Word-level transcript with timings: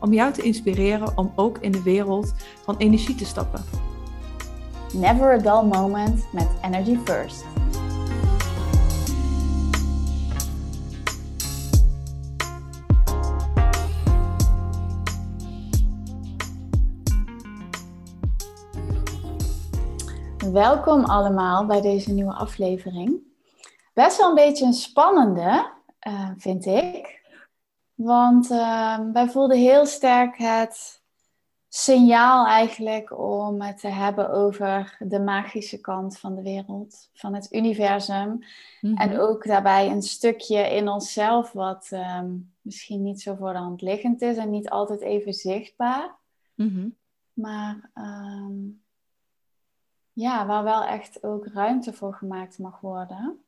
om 0.00 0.12
jou 0.12 0.32
te 0.32 0.42
inspireren 0.42 1.18
om 1.18 1.32
ook 1.36 1.58
in 1.58 1.72
de 1.72 1.82
wereld 1.82 2.34
van 2.62 2.76
energie 2.76 3.14
te 3.14 3.24
stappen. 3.24 3.64
Never 4.92 5.32
a 5.32 5.38
dull 5.38 5.68
moment 5.68 6.24
met 6.32 6.48
Energy 6.62 6.96
First. 7.04 7.44
Welkom 20.52 21.04
allemaal 21.04 21.66
bij 21.66 21.80
deze 21.80 22.12
nieuwe 22.12 22.34
aflevering. 22.34 23.20
Best 23.94 24.18
wel 24.18 24.28
een 24.28 24.34
beetje 24.34 24.66
een 24.66 24.72
spannende, 24.72 25.70
uh, 26.08 26.30
vind 26.36 26.66
ik. 26.66 27.22
Want 27.94 28.50
uh, 28.50 28.98
wij 29.12 29.28
voelden 29.28 29.58
heel 29.58 29.86
sterk 29.86 30.36
het 30.38 31.02
signaal 31.68 32.46
eigenlijk 32.46 33.18
om 33.18 33.62
het 33.62 33.80
te 33.80 33.88
hebben 33.88 34.30
over 34.30 34.96
de 34.98 35.20
magische 35.20 35.80
kant 35.80 36.18
van 36.18 36.34
de 36.34 36.42
wereld, 36.42 37.10
van 37.14 37.34
het 37.34 37.52
universum. 37.52 38.44
Mhm. 38.80 38.96
En 38.96 39.20
ook 39.20 39.44
daarbij 39.46 39.90
een 39.90 40.02
stukje 40.02 40.74
in 40.74 40.88
onszelf 40.88 41.52
wat 41.52 41.90
um, 41.92 42.52
misschien 42.60 43.02
niet 43.02 43.22
zo 43.22 43.34
voor 43.34 43.52
de 43.52 43.58
hand 43.58 43.82
liggend 43.82 44.22
is 44.22 44.36
en 44.36 44.50
niet 44.50 44.70
altijd 44.70 45.00
even 45.00 45.32
zichtbaar. 45.32 46.14
Mhm. 46.54 46.88
Maar 47.32 47.90
um, 47.94 48.82
ja, 50.12 50.46
waar 50.46 50.64
wel 50.64 50.84
echt 50.84 51.24
ook 51.24 51.46
ruimte 51.46 51.92
voor 51.92 52.14
gemaakt 52.14 52.58
mag 52.58 52.80
worden. 52.80 53.44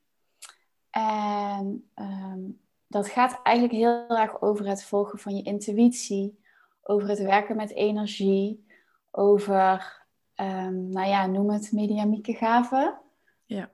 En 0.90 1.90
um, 1.94 2.60
dat 2.88 3.08
gaat 3.08 3.40
eigenlijk 3.42 3.76
heel 3.76 4.08
erg 4.08 4.42
over 4.42 4.66
het 4.66 4.84
volgen 4.84 5.18
van 5.18 5.36
je 5.36 5.42
intuïtie, 5.42 6.38
over 6.82 7.08
het 7.08 7.18
werken 7.18 7.56
met 7.56 7.70
energie, 7.70 8.66
over, 9.10 9.96
um, 10.34 10.88
nou 10.88 11.08
ja, 11.08 11.26
noem 11.26 11.50
het 11.50 11.72
mediamieke 11.72 12.34
gaven. 12.34 13.00
Ja. 13.44 13.70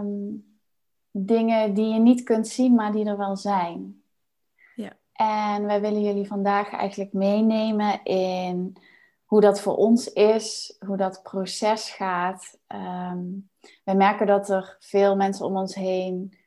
Um, 0.00 0.52
dingen 1.10 1.74
die 1.74 1.92
je 1.92 1.98
niet 1.98 2.22
kunt 2.22 2.48
zien, 2.48 2.74
maar 2.74 2.92
die 2.92 3.04
er 3.04 3.16
wel 3.16 3.36
zijn. 3.36 4.02
Ja. 4.74 4.92
En 5.12 5.66
wij 5.66 5.80
willen 5.80 6.02
jullie 6.02 6.26
vandaag 6.26 6.70
eigenlijk 6.72 7.12
meenemen 7.12 8.04
in 8.04 8.76
hoe 9.24 9.40
dat 9.40 9.60
voor 9.60 9.76
ons 9.76 10.12
is, 10.12 10.76
hoe 10.86 10.96
dat 10.96 11.22
proces 11.22 11.90
gaat. 11.90 12.58
Um, 12.68 13.50
wij 13.84 13.94
merken 13.94 14.26
dat 14.26 14.48
er 14.48 14.76
veel 14.80 15.16
mensen 15.16 15.46
om 15.46 15.56
ons 15.56 15.74
heen 15.74 16.38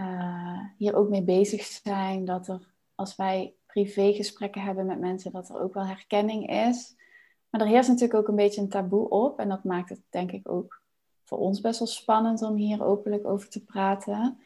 uh, 0.00 0.60
hier 0.76 0.94
ook 0.94 1.08
mee 1.08 1.22
bezig 1.22 1.62
zijn. 1.62 2.24
Dat 2.24 2.48
er, 2.48 2.68
als 2.94 3.16
wij 3.16 3.54
privégesprekken 3.66 4.62
hebben 4.62 4.86
met 4.86 5.00
mensen, 5.00 5.32
dat 5.32 5.48
er 5.48 5.60
ook 5.60 5.74
wel 5.74 5.86
herkenning 5.86 6.50
is. 6.50 6.94
Maar 7.50 7.60
er 7.60 7.66
heerst 7.66 7.88
natuurlijk 7.88 8.18
ook 8.18 8.28
een 8.28 8.34
beetje 8.34 8.60
een 8.60 8.68
taboe 8.68 9.08
op. 9.08 9.38
En 9.38 9.48
dat 9.48 9.64
maakt 9.64 9.88
het 9.88 10.00
denk 10.10 10.32
ik 10.32 10.48
ook 10.48 10.80
voor 11.24 11.38
ons 11.38 11.60
best 11.60 11.78
wel 11.78 11.88
spannend 11.88 12.42
om 12.42 12.56
hier 12.56 12.84
openlijk 12.84 13.26
over 13.26 13.48
te 13.48 13.64
praten. 13.64 14.38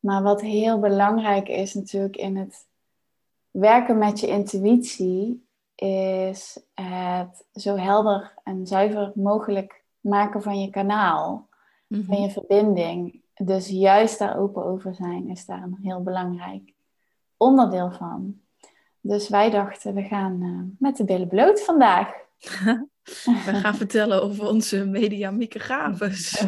Maar 0.00 0.22
wat 0.22 0.40
heel 0.40 0.78
belangrijk 0.78 1.48
is 1.48 1.74
natuurlijk 1.74 2.16
in 2.16 2.36
het 2.36 2.66
werken 3.50 3.98
met 3.98 4.20
je 4.20 4.26
intuïtie, 4.26 5.46
is 5.74 6.58
het 6.74 7.44
zo 7.54 7.76
helder 7.76 8.34
en 8.44 8.66
zuiver 8.66 9.12
mogelijk 9.14 9.84
maken 10.00 10.42
van 10.42 10.60
je 10.60 10.70
kanaal, 10.70 11.48
van 11.88 11.98
mhm. 11.98 12.22
je 12.22 12.30
verbinding. 12.30 13.20
Dus 13.44 13.68
juist 13.68 14.18
daar 14.18 14.38
open 14.38 14.64
over 14.64 14.94
zijn 14.94 15.28
is 15.28 15.46
daar 15.46 15.62
een 15.62 15.78
heel 15.82 16.02
belangrijk 16.02 16.72
onderdeel 17.36 17.90
van. 17.92 18.40
Dus 19.00 19.28
wij 19.28 19.50
dachten, 19.50 19.94
we 19.94 20.02
gaan 20.02 20.42
uh, 20.42 20.76
met 20.78 20.96
de 20.96 21.04
billen 21.04 21.28
bloot 21.28 21.64
vandaag. 21.64 22.08
we 23.24 23.52
gaan 23.52 23.74
vertellen 23.84 24.22
over 24.22 24.48
onze 24.48 24.84
mediamieke 24.84 25.58
gaves. 25.58 26.44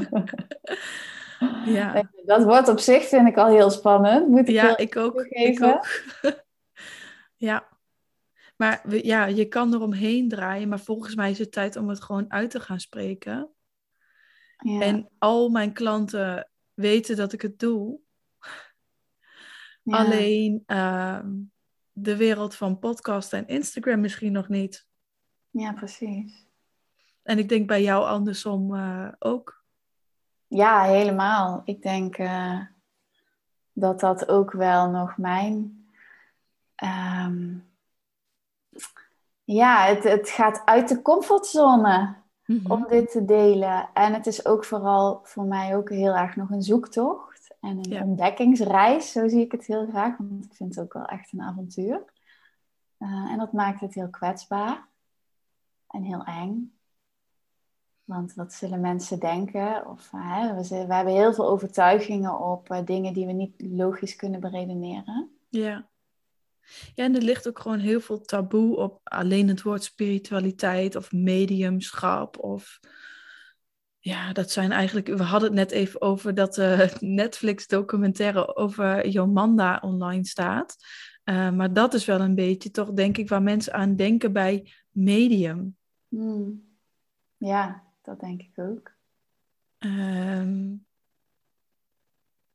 ja. 1.65 2.11
Dat 2.25 2.45
wordt 2.45 2.69
op 2.69 2.79
zich, 2.79 3.05
vind 3.05 3.29
ik 3.29 3.37
al 3.37 3.49
heel 3.49 3.71
spannend. 3.71 4.29
Moet 4.29 4.39
ik 4.39 4.49
ja, 4.49 4.77
ik 4.77 4.97
ook, 4.97 5.21
ik 5.21 5.63
ook. 5.63 5.87
ja. 7.37 7.69
Maar 8.57 8.97
ja, 8.97 9.27
je 9.27 9.45
kan 9.45 9.75
eromheen 9.75 10.29
draaien, 10.29 10.69
maar 10.69 10.81
volgens 10.81 11.15
mij 11.15 11.31
is 11.31 11.39
het 11.39 11.53
tijd 11.53 11.77
om 11.77 11.89
het 11.89 12.03
gewoon 12.03 12.33
uit 12.33 12.51
te 12.51 12.61
gaan 12.61 12.81
spreken. 12.81 13.49
Ja. 14.59 14.81
En 14.81 15.09
al 15.19 15.49
mijn 15.49 15.73
klanten 15.73 16.49
weten 16.79 17.17
dat 17.17 17.33
ik 17.33 17.43
het 17.43 17.59
doe. 17.59 17.99
Alleen 19.85 20.63
ehm, 20.67 21.31
de 21.93 22.17
wereld 22.17 22.55
van 22.55 22.79
podcast 22.79 23.33
en 23.33 23.47
Instagram 23.47 24.01
misschien 24.01 24.33
nog 24.33 24.49
niet. 24.49 24.87
Ja, 25.51 25.73
precies. 25.73 26.47
En 27.23 27.39
ik 27.39 27.49
denk 27.49 27.67
bij 27.67 27.83
jou 27.83 28.05
andersom 28.05 28.75
uh, 28.75 29.09
ook. 29.19 29.65
Ja, 30.47 30.83
helemaal. 30.83 31.63
Ik 31.65 31.83
denk 31.83 32.19
uh, 32.19 32.61
dat 33.73 34.01
dat 34.01 34.29
ook 34.29 34.53
wel 34.53 34.91
nog 34.91 35.17
mijn. 35.17 35.87
Um, 36.85 37.67
ja, 39.45 39.87
het, 39.87 40.05
het 40.05 40.29
gaat 40.29 40.63
uit 40.65 40.89
de 40.89 41.03
comfortzone 41.03 42.17
mm 42.49 42.71
om 42.71 42.87
dit 42.89 43.11
te 43.11 43.25
delen. 43.25 43.89
En 43.95 44.15
het 44.15 44.27
is 44.27 44.47
ook 44.47 44.65
vooral 44.65 45.21
voor 45.23 45.45
mij 45.45 45.77
ook 45.77 45.91
heel 45.91 46.15
erg 46.15 46.37
nog 46.37 46.51
een 46.51 46.63
zoektocht 46.63 47.57
en 47.61 47.79
een 47.79 48.03
ontdekkingsreis. 48.03 49.13
Zo 49.13 49.29
zie 49.29 49.41
ik 49.41 49.53
het 49.53 49.67
heel 49.67 49.87
graag, 49.87 50.17
want 50.17 50.45
ik 50.45 50.55
vind 50.55 50.75
het 50.75 50.85
ook 50.85 50.93
wel 50.93 51.05
echt 51.05 51.33
een 51.33 51.43
avontuur. 51.43 52.05
Uh, 52.99 53.31
en 53.31 53.39
dat 53.39 53.53
maakt 53.53 53.81
het 53.81 53.95
heel 53.95 54.09
kwetsbaar 54.09 54.89
en 55.89 56.03
heel 56.03 56.25
eng. 56.25 56.73
Want 58.05 58.35
wat 58.35 58.53
zullen 58.53 58.81
mensen 58.81 59.19
denken? 59.19 59.87
Of, 59.87 60.13
uh, 60.13 60.57
we, 60.57 60.87
we, 60.87 60.95
hebben 60.95 61.15
heel 61.15 61.35
veel 61.35 61.49
overtuigingen 61.49 62.39
op 62.39 62.71
uh, 62.71 62.85
dingen 62.85 63.13
die 63.13 63.27
we 63.27 63.33
niet 63.33 63.63
logisch 63.63 64.17
kunnen 64.17 64.41
beredeneren. 64.41 65.31
Ja. 65.49 65.87
Ja, 66.95 67.05
en 67.05 67.15
er 67.15 67.23
ligt 67.23 67.49
ook 67.49 67.59
gewoon 67.59 67.79
heel 67.79 68.01
veel 68.01 68.21
taboe 68.21 68.77
op 68.77 69.01
alleen 69.05 69.49
het 69.49 69.63
woord 69.63 69.85
spiritualiteit 69.85 70.97
of 70.97 71.13
mediumschap 71.13 72.39
of 72.39 72.81
ja, 73.99 74.33
dat 74.33 74.51
zijn 74.51 74.73
eigenlijk. 74.73 75.07
We 75.07 75.23
hadden 75.23 75.49
het 75.49 75.59
net 75.59 75.71
even 75.71 76.01
over 76.01 76.35
dat 76.35 76.59
uh, 76.59 76.89
Netflix-documentaire 77.01 78.57
over 78.57 79.09
Jomanda 79.09 79.79
online 79.83 80.27
staat. 80.27 80.77
Uh, 81.25 81.51
maar 81.51 81.73
dat 81.73 81.95
is 81.95 82.05
wel 82.05 82.21
een 82.21 82.35
beetje 82.35 82.71
toch, 82.71 82.93
denk 82.93 83.17
ik, 83.19 83.29
waar 83.29 83.43
mensen 83.43 83.73
aan 83.73 83.97
denken 83.97 84.33
bij 84.33 84.73
medium. 84.91 85.77
Hmm. 86.09 86.67
Ja, 87.37 87.85
dat 88.03 88.21
denk 88.21 88.43
ik 88.43 88.59
ook. 88.59 88.97
Um, 89.79 90.87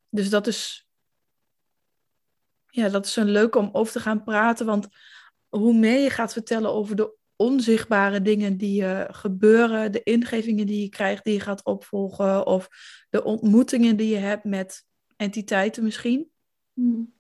dus 0.10 0.30
dat 0.30 0.48
is 0.48 0.90
ja, 2.76 2.90
dat 2.90 3.06
is 3.06 3.16
een 3.16 3.32
leuke 3.32 3.58
om 3.58 3.70
over 3.72 3.94
te 3.94 4.00
gaan 4.00 4.24
praten. 4.24 4.66
Want 4.66 4.88
hoe 5.50 5.74
meer 5.74 6.00
je 6.00 6.10
gaat 6.10 6.34
vertellen 6.34 6.74
over 6.74 6.96
de 6.96 7.16
onzichtbare 7.36 8.22
dingen 8.22 8.58
die 8.58 8.82
uh, 8.82 9.04
gebeuren, 9.08 9.92
de 9.92 10.04
ingevingen 10.04 10.66
die 10.66 10.82
je 10.82 10.90
krijgt, 10.90 11.24
die 11.24 11.34
je 11.34 11.40
gaat 11.40 11.64
opvolgen, 11.64 12.46
of 12.46 12.70
de 13.10 13.24
ontmoetingen 13.24 13.96
die 13.96 14.10
je 14.10 14.18
hebt 14.18 14.44
met 14.44 14.86
entiteiten 15.16 15.84
misschien. 15.84 16.30
Hmm. 16.74 17.14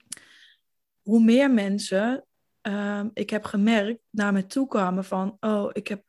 Hoe 1.01 1.23
meer 1.23 1.51
mensen, 1.51 2.25
uh, 2.67 3.03
ik 3.13 3.29
heb 3.29 3.44
gemerkt, 3.44 4.00
naar 4.09 4.33
me 4.33 4.45
toe 4.45 4.67
kwamen 4.67 5.03
van, 5.03 5.38
oh, 5.39 5.69
ik 5.73 5.88
heb 5.88 6.03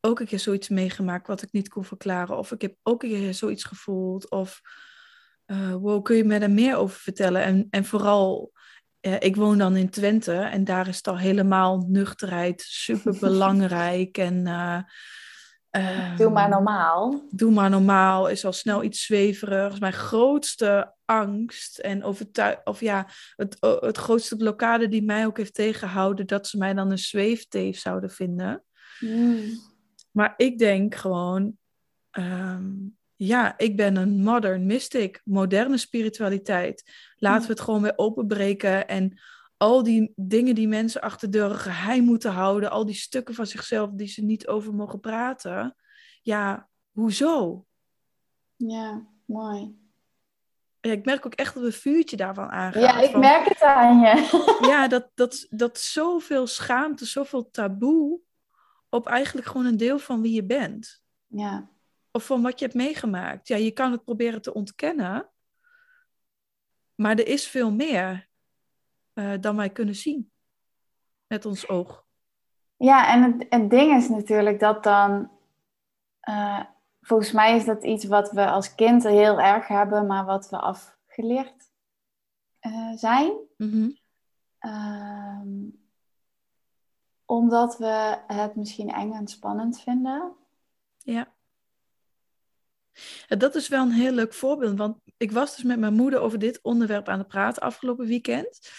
ook 0.00 0.20
een 0.20 0.26
keer 0.26 0.38
zoiets 0.38 0.68
meegemaakt 0.68 1.26
wat 1.26 1.42
ik 1.42 1.52
niet 1.52 1.68
kon 1.68 1.84
verklaren, 1.84 2.38
of 2.38 2.52
ik 2.52 2.62
heb 2.62 2.76
ook 2.82 3.02
een 3.02 3.08
keer 3.08 3.34
zoiets 3.34 3.64
gevoeld, 3.64 4.30
of 4.30 4.60
uh, 5.46 5.74
wow, 5.74 6.02
kun 6.02 6.16
je 6.16 6.24
me 6.24 6.38
daar 6.38 6.50
meer 6.50 6.76
over 6.76 7.00
vertellen? 7.00 7.42
En, 7.42 7.66
en 7.70 7.84
vooral 7.84 8.52
uh, 9.06 9.16
ik 9.18 9.36
woon 9.36 9.58
dan 9.58 9.76
in 9.76 9.90
Twente 9.90 10.32
en 10.32 10.64
daar 10.64 10.88
is 10.88 10.96
het 10.96 11.08
al 11.08 11.18
helemaal 11.18 11.84
nuchterheid 11.88 12.60
super 12.60 13.16
belangrijk. 13.20 14.18
en, 14.28 14.46
uh, 14.46 16.16
doe 16.16 16.30
maar 16.30 16.48
normaal. 16.48 17.26
Doe 17.30 17.52
maar 17.52 17.70
normaal 17.70 18.28
is 18.28 18.44
al 18.44 18.52
snel 18.52 18.82
iets 18.82 19.04
zweverigs. 19.04 19.78
Mijn 19.78 19.92
grootste 19.92 20.94
angst 21.04 21.78
en 21.78 22.04
overtuig, 22.04 22.60
of 22.64 22.80
ja, 22.80 23.08
het, 23.36 23.56
het 23.60 23.96
grootste 23.96 24.36
blokkade 24.36 24.88
die 24.88 25.02
mij 25.02 25.26
ook 25.26 25.36
heeft 25.36 25.54
tegengehouden, 25.54 26.26
dat 26.26 26.46
ze 26.46 26.58
mij 26.58 26.74
dan 26.74 26.90
een 26.90 26.98
zweefteef 26.98 27.78
zouden 27.78 28.10
vinden. 28.10 28.64
Mm. 29.00 29.44
Maar 30.10 30.34
ik 30.36 30.58
denk 30.58 30.94
gewoon, 30.94 31.58
ehm, 32.10 32.72
ja, 33.16 33.58
ik 33.58 33.76
ben 33.76 33.96
een 33.96 34.22
modern 34.22 34.66
mystic, 34.66 35.20
moderne 35.24 35.76
spiritualiteit. 35.76 36.92
Laten 37.16 37.46
we 37.46 37.52
het 37.52 37.60
gewoon 37.62 37.82
weer 37.82 37.92
openbreken 37.96 38.88
en 38.88 39.20
al 39.56 39.82
die 39.82 40.12
dingen 40.16 40.54
die 40.54 40.68
mensen 40.68 41.00
achter 41.00 41.30
de 41.30 41.38
deuren 41.38 41.56
geheim 41.58 42.04
moeten 42.04 42.30
houden, 42.32 42.70
al 42.70 42.84
die 42.84 42.94
stukken 42.94 43.34
van 43.34 43.46
zichzelf 43.46 43.90
die 43.92 44.06
ze 44.08 44.22
niet 44.24 44.46
over 44.46 44.74
mogen 44.74 45.00
praten. 45.00 45.76
Ja, 46.22 46.68
hoezo? 46.92 47.64
Ja, 48.56 49.06
mooi. 49.24 49.82
Ja, 50.80 50.90
ik 50.92 51.04
merk 51.04 51.26
ook 51.26 51.34
echt 51.34 51.54
dat 51.54 51.64
een 51.64 51.72
vuurtje 51.72 52.16
daarvan 52.16 52.50
aangaat. 52.50 52.82
Ja, 52.82 53.00
ik 53.00 53.10
van- 53.10 53.20
merk 53.20 53.48
het 53.48 53.62
aan 53.62 54.00
je. 54.00 54.28
ja, 54.70 54.88
dat, 54.88 55.10
dat, 55.14 55.46
dat 55.50 55.78
zoveel 55.78 56.46
schaamte, 56.46 57.06
zoveel 57.06 57.50
taboe 57.50 58.20
op 58.88 59.06
eigenlijk 59.06 59.46
gewoon 59.46 59.66
een 59.66 59.76
deel 59.76 59.98
van 59.98 60.20
wie 60.22 60.32
je 60.32 60.44
bent. 60.44 61.02
Ja, 61.26 61.68
Of 62.16 62.26
van 62.26 62.42
wat 62.42 62.58
je 62.58 62.64
hebt 62.64 62.76
meegemaakt. 62.76 63.48
Ja, 63.48 63.56
je 63.56 63.70
kan 63.70 63.92
het 63.92 64.04
proberen 64.04 64.42
te 64.42 64.54
ontkennen. 64.54 65.28
Maar 66.94 67.18
er 67.18 67.26
is 67.26 67.46
veel 67.46 67.72
meer 67.72 68.28
eh, 69.12 69.32
dan 69.40 69.56
wij 69.56 69.70
kunnen 69.70 69.94
zien. 69.94 70.32
Met 71.26 71.46
ons 71.46 71.68
oog. 71.68 72.06
ja 72.76 73.12
en 73.12 73.22
het, 73.22 73.46
het 73.48 73.70
ding 73.70 73.96
is 73.96 74.08
natuurlijk 74.08 74.60
dat 74.60 74.82
dan... 74.82 75.30
eh, 76.20 76.64
volgens 77.00 77.32
mij 77.32 77.56
is 77.56 77.64
dat 77.64 77.84
iets 77.84 78.04
wat 78.04 78.30
we 78.30 78.46
als 78.46 78.74
kind 78.74 79.02
heel 79.02 79.40
erg 79.40 79.68
hebben, 79.68 80.06
maar 80.06 80.24
wat 80.24 80.50
we 80.50 80.58
afgeleerd 80.58 81.70
eh, 82.58 82.92
zijn. 82.94 83.32
Mhm. 83.56 83.90
Ehm, 84.58 85.68
omdat 87.24 87.78
we 87.78 88.18
het 88.26 88.56
misschien 88.56 88.90
eng 88.90 89.12
en 89.12 89.26
spannend 89.26 89.80
vinden. 89.80 90.36
Ja. 90.98 91.33
En 93.26 93.38
dat 93.38 93.54
is 93.54 93.68
wel 93.68 93.82
een 93.82 93.90
heel 93.90 94.12
leuk 94.12 94.34
voorbeeld. 94.34 94.78
Want 94.78 94.98
ik 95.16 95.32
was 95.32 95.54
dus 95.54 95.64
met 95.64 95.78
mijn 95.78 95.94
moeder 95.94 96.20
over 96.20 96.38
dit 96.38 96.58
onderwerp 96.62 97.08
aan 97.08 97.18
het 97.18 97.28
praten 97.28 97.62
afgelopen 97.62 98.06
weekend. 98.06 98.70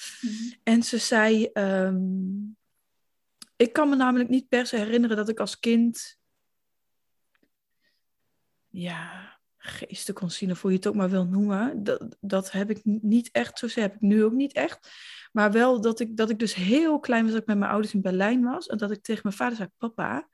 En 0.63 0.83
ze 0.83 0.97
zei: 0.97 1.45
ehm, 1.45 1.97
Ik 3.55 3.73
kan 3.73 3.89
me 3.89 3.95
namelijk 3.95 4.29
niet 4.29 4.47
per 4.47 4.65
se 4.65 4.75
herinneren 4.75 5.17
dat 5.17 5.29
ik 5.29 5.39
als 5.39 5.59
kind. 5.59 6.17
Ja, 8.69 9.35
geesten 9.57 10.13
kon 10.13 10.29
zien, 10.29 10.51
of 10.51 10.61
hoe 10.61 10.71
je 10.71 10.77
het 10.77 10.87
ook 10.87 10.95
maar 10.95 11.09
wil 11.09 11.25
noemen. 11.25 11.83
Dat, 11.83 12.17
dat 12.19 12.51
heb 12.51 12.69
ik 12.69 12.79
niet 12.83 13.29
echt, 13.31 13.59
zo 13.59 13.67
heb 13.73 13.95
ik 13.95 14.01
nu 14.01 14.23
ook 14.23 14.33
niet 14.33 14.53
echt. 14.53 14.89
Maar 15.31 15.51
wel 15.51 15.81
dat 15.81 15.99
ik, 15.99 16.17
dat 16.17 16.29
ik 16.29 16.39
dus 16.39 16.53
heel 16.53 16.99
klein 16.99 17.23
was, 17.23 17.31
dat 17.31 17.41
ik 17.41 17.47
met 17.47 17.57
mijn 17.57 17.71
ouders 17.71 17.93
in 17.93 18.01
Berlijn 18.01 18.43
was. 18.43 18.67
En 18.67 18.77
dat 18.77 18.91
ik 18.91 19.03
tegen 19.03 19.21
mijn 19.23 19.35
vader 19.35 19.57
zei: 19.57 19.69
Papa, 19.77 20.27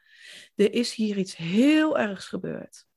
er 0.55 0.73
is 0.73 0.93
hier 0.93 1.17
iets 1.17 1.35
heel 1.35 1.97
ergs 1.99 2.25
gebeurd. 2.25 2.89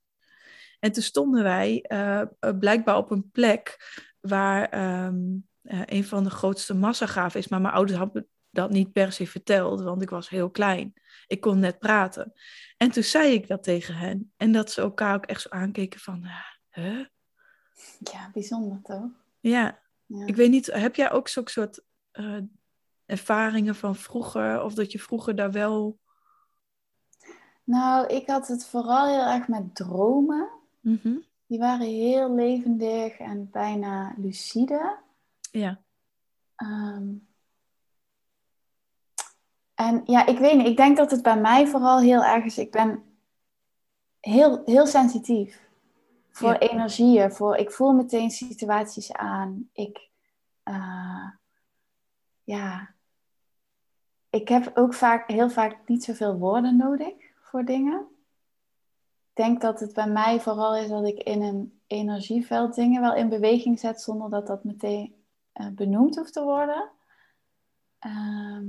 En 0.84 0.92
toen 0.92 1.02
stonden 1.02 1.42
wij 1.42 1.82
eh, 1.82 2.20
eh, 2.20 2.26
blijkbaar 2.58 2.96
op 2.96 3.10
een 3.10 3.31
plek 3.31 3.76
waar 4.20 4.69
ehm, 4.69 5.16
eh, 5.62 5.82
een 5.84 6.04
van 6.04 6.25
de 6.25 6.31
grootste 6.31 6.75
massagraven 6.75 7.40
is. 7.40 7.48
Maar 7.48 7.60
mijn 7.60 7.75
ouders 7.75 7.98
hadden 7.98 8.28
dat 8.50 8.70
niet 8.70 8.92
per 8.92 9.12
se 9.12 9.26
verteld, 9.26 9.82
want 9.82 10.02
ik 10.02 10.10
was 10.10 10.28
heel 10.28 10.50
klein. 10.50 10.92
Ik 11.26 11.40
kon 11.40 11.58
net 11.58 11.78
praten. 11.78 12.32
En 12.76 12.90
toen 12.90 13.02
zei 13.02 13.32
ik 13.32 13.48
dat 13.48 13.62
tegen 13.62 13.94
hen. 13.94 14.32
En 14.36 14.52
dat 14.52 14.70
ze 14.70 14.81
elkaar 14.81 15.14
ook 15.14 15.26
echt 15.26 15.40
zo 15.40 15.48
aankeken 15.48 16.00
van, 16.00 16.25
huh? 16.70 17.04
Ja, 17.98 18.31
bijzonder 18.32 18.81
toch? 18.82 19.10
Ja, 19.40 19.81
Ja. 20.06 20.26
ik 20.26 20.36
weet 20.36 20.50
niet, 20.50 20.66
heb 20.66 20.94
jij 20.94 21.10
ook 21.10 21.28
zo'n 21.28 21.48
soort 21.48 21.84
ervaringen 23.06 23.75
van 23.75 23.96
vroeger? 23.96 24.62
Of 24.62 24.75
dat 24.75 24.92
je 24.92 24.98
vroeger 24.98 25.36
daar 25.36 25.52
wel... 25.52 25.98
Nou, 27.64 28.06
ik 28.06 28.26
had 28.26 28.48
het 28.48 28.66
vooral 28.66 29.06
heel 29.06 29.34
erg 29.34 29.48
met 29.48 29.75
dromen. 29.75 30.53
Mhm. 30.84 31.16
Die 31.46 31.58
waren 31.58 31.86
heel 31.86 32.34
levendig 32.34 33.19
en 33.19 33.50
bijna 33.50 34.14
lucide. 34.16 34.98
Ja, 35.50 35.78
Ehm, 36.54 37.12
en 39.75 40.02
ja, 40.04 40.26
ik 40.26 40.38
weet 40.38 40.56
niet. 40.56 40.66
Ik 40.66 40.76
denk 40.76 40.96
dat 40.96 41.10
het 41.10 41.22
bij 41.22 41.40
mij 41.40 41.66
vooral 41.66 41.98
heel 42.00 42.25
erg 42.25 42.44
is. 42.44 42.58
Ik 42.58 42.70
ben 42.70 43.02
heel, 44.20 44.62
heel 44.64 44.86
sensitief 44.86 45.69
voor 46.31 46.52
Ja. 46.52 46.58
energieën. 46.58 47.32
Voor, 47.32 47.56
ik 47.56 47.70
voel 47.70 47.92
meteen 47.92 48.31
situaties 48.31 49.12
aan. 49.12 49.69
Ik, 49.72 50.08
eh, 50.62 51.28
ja, 52.44 52.94
ik 54.31 54.48
heb 54.48 54.70
ook 54.75 54.94
vaak, 54.94 55.28
heel 55.31 55.50
vaak 55.50 55.88
niet 55.88 56.04
zoveel 56.04 56.38
woorden 56.38 56.76
nodig 56.76 57.14
voor 57.40 57.64
dingen. 57.64 58.06
Ik 59.34 59.44
denk 59.44 59.60
dat 59.60 59.81
het 59.81 59.92
bij 59.92 60.08
mij 60.08 60.40
vooral 60.40 60.76
is 60.76 60.88
dat 60.88 61.06
ik 61.06 61.19
in 61.19 61.42
een 61.42 61.81
energieveld 61.86 62.75
dingen 62.75 63.00
wel 63.00 63.14
in 63.14 63.28
beweging 63.28 63.78
zet 63.78 64.00
zonder 64.00 64.31
dat 64.31 64.46
dat 64.46 64.64
meteen 64.64 65.14
eh, 65.52 65.69
benoemd 65.69 66.16
hoeft 66.16 66.32
te 66.32 66.42
worden. 66.42 66.90
Ehm, 67.98 68.66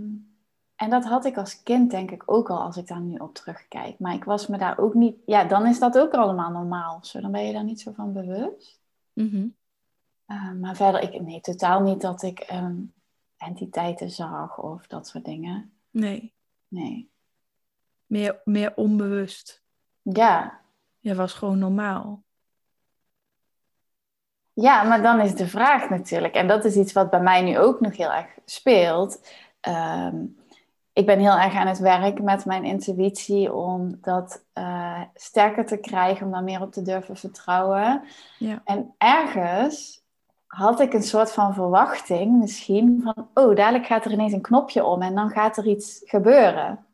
en 0.75 0.89
dat 0.89 1.06
had 1.06 1.25
ik 1.25 1.38
als 1.38 1.63
kind 1.63 1.91
denk 1.91 2.12
ik 2.12 2.23
ook 2.25 2.50
al 2.50 2.62
als 2.62 2.77
ik 2.77 2.88
daar 2.88 3.01
nu 3.01 3.17
op 3.17 3.33
terugkijk. 3.33 4.00
Maar 4.00 4.13
ik 4.13 4.23
was 4.23 4.47
me 4.47 4.57
daar 4.57 4.77
ook 4.77 4.94
niet... 4.94 5.17
Ja, 5.25 5.44
dan 5.44 5.67
is 5.67 5.79
dat 5.79 5.97
ook 5.97 6.13
allemaal 6.13 6.51
normaal. 6.51 7.00
Zo, 7.01 7.21
dan 7.21 7.31
ben 7.31 7.45
je 7.45 7.53
daar 7.53 7.63
niet 7.63 7.81
zo 7.81 7.91
van 7.91 8.13
bewust. 8.13 8.79
Mhm. 9.13 9.47
Uh, 10.27 10.51
maar 10.51 10.75
verder, 10.75 11.01
ik, 11.01 11.21
nee, 11.21 11.41
totaal 11.41 11.81
niet 11.81 12.01
dat 12.01 12.21
ik 12.21 12.39
ehm, 12.39 12.77
entiteiten 13.38 14.09
zag 14.09 14.57
of 14.57 14.88
dat 14.88 15.07
soort 15.07 15.25
dingen. 15.25 15.73
nee. 15.89 16.33
Nee. 16.67 17.09
Meer, 18.06 18.41
meer 18.44 18.75
onbewust. 18.75 19.64
Ja. 20.13 20.59
Ja, 20.99 21.13
was 21.13 21.33
gewoon 21.33 21.59
normaal. 21.59 22.23
ja, 24.53 24.83
maar 24.83 25.01
dan 25.01 25.19
is 25.19 25.35
de 25.35 25.47
vraag 25.47 25.89
natuurlijk, 25.89 26.33
en 26.33 26.47
dat 26.47 26.65
is 26.65 26.75
iets 26.75 26.93
wat 26.93 27.09
bij 27.09 27.21
mij 27.21 27.41
nu 27.41 27.59
ook 27.59 27.79
nog 27.79 27.97
heel 27.97 28.13
erg 28.13 28.27
speelt. 28.45 29.27
Ehm, 29.59 30.15
ik 30.93 31.05
ben 31.05 31.19
heel 31.19 31.37
erg 31.37 31.55
aan 31.55 31.67
het 31.67 31.79
werk 31.79 32.21
met 32.21 32.45
mijn 32.45 32.63
intuïtie 32.63 33.53
om 33.53 33.97
dat 34.01 34.45
eh, 34.53 35.01
sterker 35.13 35.65
te 35.65 35.77
krijgen, 35.77 36.25
om 36.25 36.31
daar 36.31 36.43
meer 36.43 36.61
op 36.61 36.71
te 36.71 36.81
durven 36.81 37.17
vertrouwen. 37.17 38.03
Ja. 38.37 38.61
En 38.65 38.93
ergens 38.97 40.03
had 40.47 40.79
ik 40.79 40.93
een 40.93 41.03
soort 41.03 41.31
van 41.31 41.53
verwachting 41.53 42.39
misschien 42.39 43.01
van, 43.03 43.27
oh, 43.33 43.55
dadelijk 43.55 43.85
gaat 43.85 44.05
er 44.05 44.11
ineens 44.11 44.33
een 44.33 44.41
knopje 44.41 44.85
om 44.85 45.01
en 45.01 45.15
dan 45.15 45.29
gaat 45.29 45.57
er 45.57 45.67
iets 45.67 46.01
gebeuren. 46.05 46.85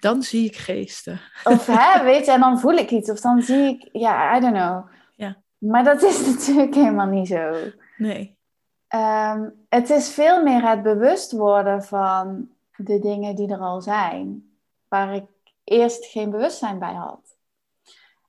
Dan 0.00 0.22
zie 0.22 0.46
ik 0.46 0.56
geesten. 0.56 1.20
Of 1.44 1.66
hè, 1.66 2.04
weet 2.04 2.24
je, 2.24 2.32
en 2.32 2.40
dan 2.40 2.60
voel 2.60 2.72
ik 2.72 2.90
iets. 2.90 3.10
Of 3.10 3.20
dan 3.20 3.42
zie 3.42 3.68
ik, 3.68 3.88
ja, 3.92 4.36
I 4.36 4.40
don't 4.40 4.56
know. 4.56 4.86
Ja. 5.16 5.36
Maar 5.58 5.84
dat 5.84 6.02
is 6.02 6.26
natuurlijk 6.34 6.74
helemaal 6.74 7.06
niet 7.06 7.28
zo. 7.28 7.54
Nee. 7.96 8.38
Ehm, 8.88 9.48
het 9.68 9.90
is 9.90 10.10
veel 10.10 10.42
meer 10.42 10.68
het 10.68 10.82
bewust 10.82 11.32
worden 11.32 11.82
van 11.84 12.48
de 12.76 12.98
dingen 12.98 13.34
die 13.34 13.52
er 13.52 13.60
al 13.60 13.80
zijn. 13.80 14.50
Waar 14.88 15.14
ik 15.14 15.26
eerst 15.64 16.04
geen 16.04 16.30
bewustzijn 16.30 16.78
bij 16.78 16.94
had. 16.94 17.36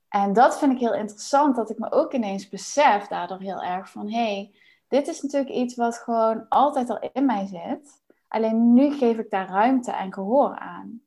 En 0.08 0.32
dat 0.32 0.58
vind 0.58 0.72
ik 0.72 0.78
heel 0.78 0.94
interessant, 0.94 1.56
dat 1.56 1.70
ik 1.70 1.78
me 1.78 1.92
ook 1.92 2.12
ineens 2.12 2.48
besef 2.48 3.06
daardoor 3.06 3.40
heel 3.40 3.62
erg 3.62 3.90
van... 3.90 4.10
hé, 4.10 4.34
hey, 4.34 4.54
dit 4.88 5.08
is 5.08 5.22
natuurlijk 5.22 5.54
iets 5.54 5.74
wat 5.74 5.96
gewoon 5.96 6.48
altijd 6.48 6.90
al 6.90 7.10
in 7.12 7.26
mij 7.26 7.46
zit. 7.46 8.02
Alleen 8.28 8.72
nu 8.74 8.92
geef 8.92 9.18
ik 9.18 9.30
daar 9.30 9.48
ruimte 9.48 9.92
en 9.92 10.12
gehoor 10.12 10.58
aan. 10.58 11.02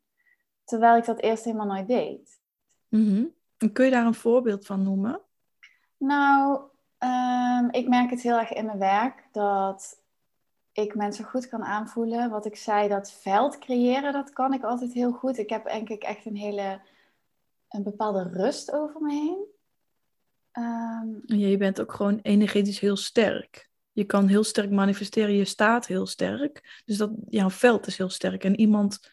Terwijl 0.66 0.96
ik 0.96 1.04
dat 1.04 1.20
eerst 1.20 1.44
helemaal 1.44 1.66
nooit 1.66 1.88
deed. 1.88 2.40
Mhm. 2.88 3.24
En 3.56 3.72
kun 3.72 3.84
je 3.84 3.90
daar 3.90 4.06
een 4.06 4.14
voorbeeld 4.14 4.66
van 4.66 4.82
noemen? 4.82 5.20
Nou, 5.96 6.60
um, 6.98 7.70
ik 7.70 7.88
merk 7.88 8.10
het 8.10 8.20
heel 8.20 8.38
erg 8.38 8.52
in 8.52 8.66
mijn 8.66 8.78
werk 8.78 9.28
dat 9.32 10.02
ik 10.72 10.94
mensen 10.94 11.24
goed 11.24 11.48
kan 11.48 11.64
aanvoelen. 11.64 12.30
Wat 12.30 12.46
ik 12.46 12.56
zei, 12.56 12.88
dat 12.88 13.12
veld 13.12 13.58
creëren, 13.58 14.12
dat 14.12 14.32
kan 14.32 14.52
ik 14.52 14.62
altijd 14.62 14.92
heel 14.92 15.12
goed. 15.12 15.38
Ik 15.38 15.50
heb 15.50 15.64
denk 15.64 15.88
ik 15.88 16.02
echt 16.02 16.26
een 16.26 16.36
hele, 16.36 16.80
een 17.68 17.82
bepaalde 17.82 18.22
rust 18.22 18.72
over 18.72 19.00
me 19.00 19.12
heen. 19.12 19.44
Um, 20.52 21.22
ja, 21.24 21.46
je 21.46 21.56
bent 21.56 21.80
ook 21.80 21.92
gewoon 21.92 22.18
energetisch 22.22 22.80
heel 22.80 22.96
sterk. 22.96 23.70
Je 23.92 24.04
kan 24.04 24.26
heel 24.26 24.44
sterk 24.44 24.70
manifesteren, 24.70 25.34
je 25.34 25.44
staat 25.44 25.86
heel 25.86 26.06
sterk. 26.06 26.82
Dus 26.84 26.96
dat, 26.96 27.10
jouw 27.28 27.50
veld 27.50 27.86
is 27.86 27.96
heel 27.96 28.08
sterk. 28.08 28.44
En 28.44 28.60
iemand 28.60 29.10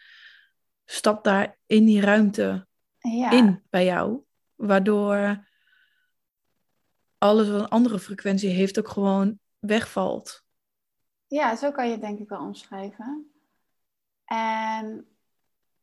stapt 0.94 1.24
daar 1.24 1.58
in 1.66 1.86
die 1.86 2.02
ruimte 2.02 2.68
ja. 2.98 3.32
in 3.32 3.64
bij 3.70 3.86
jou. 3.86 4.24
Waardoor 4.56 5.48
alles 7.18 7.50
wat 7.50 7.60
een 7.60 7.68
andere 7.68 8.00
frequentie 8.00 8.50
heeft 8.50 8.80
ook 8.80 8.88
gewoon 8.88 9.40
wegvalt. 9.60 10.44
Ja, 11.28 11.56
zo 11.56 11.72
kan 11.72 11.86
je 11.86 11.92
het 11.92 12.02
denk 12.02 12.20
ik 12.20 12.30
wel 12.30 12.40
omschrijven. 12.40 13.32
En 14.26 15.08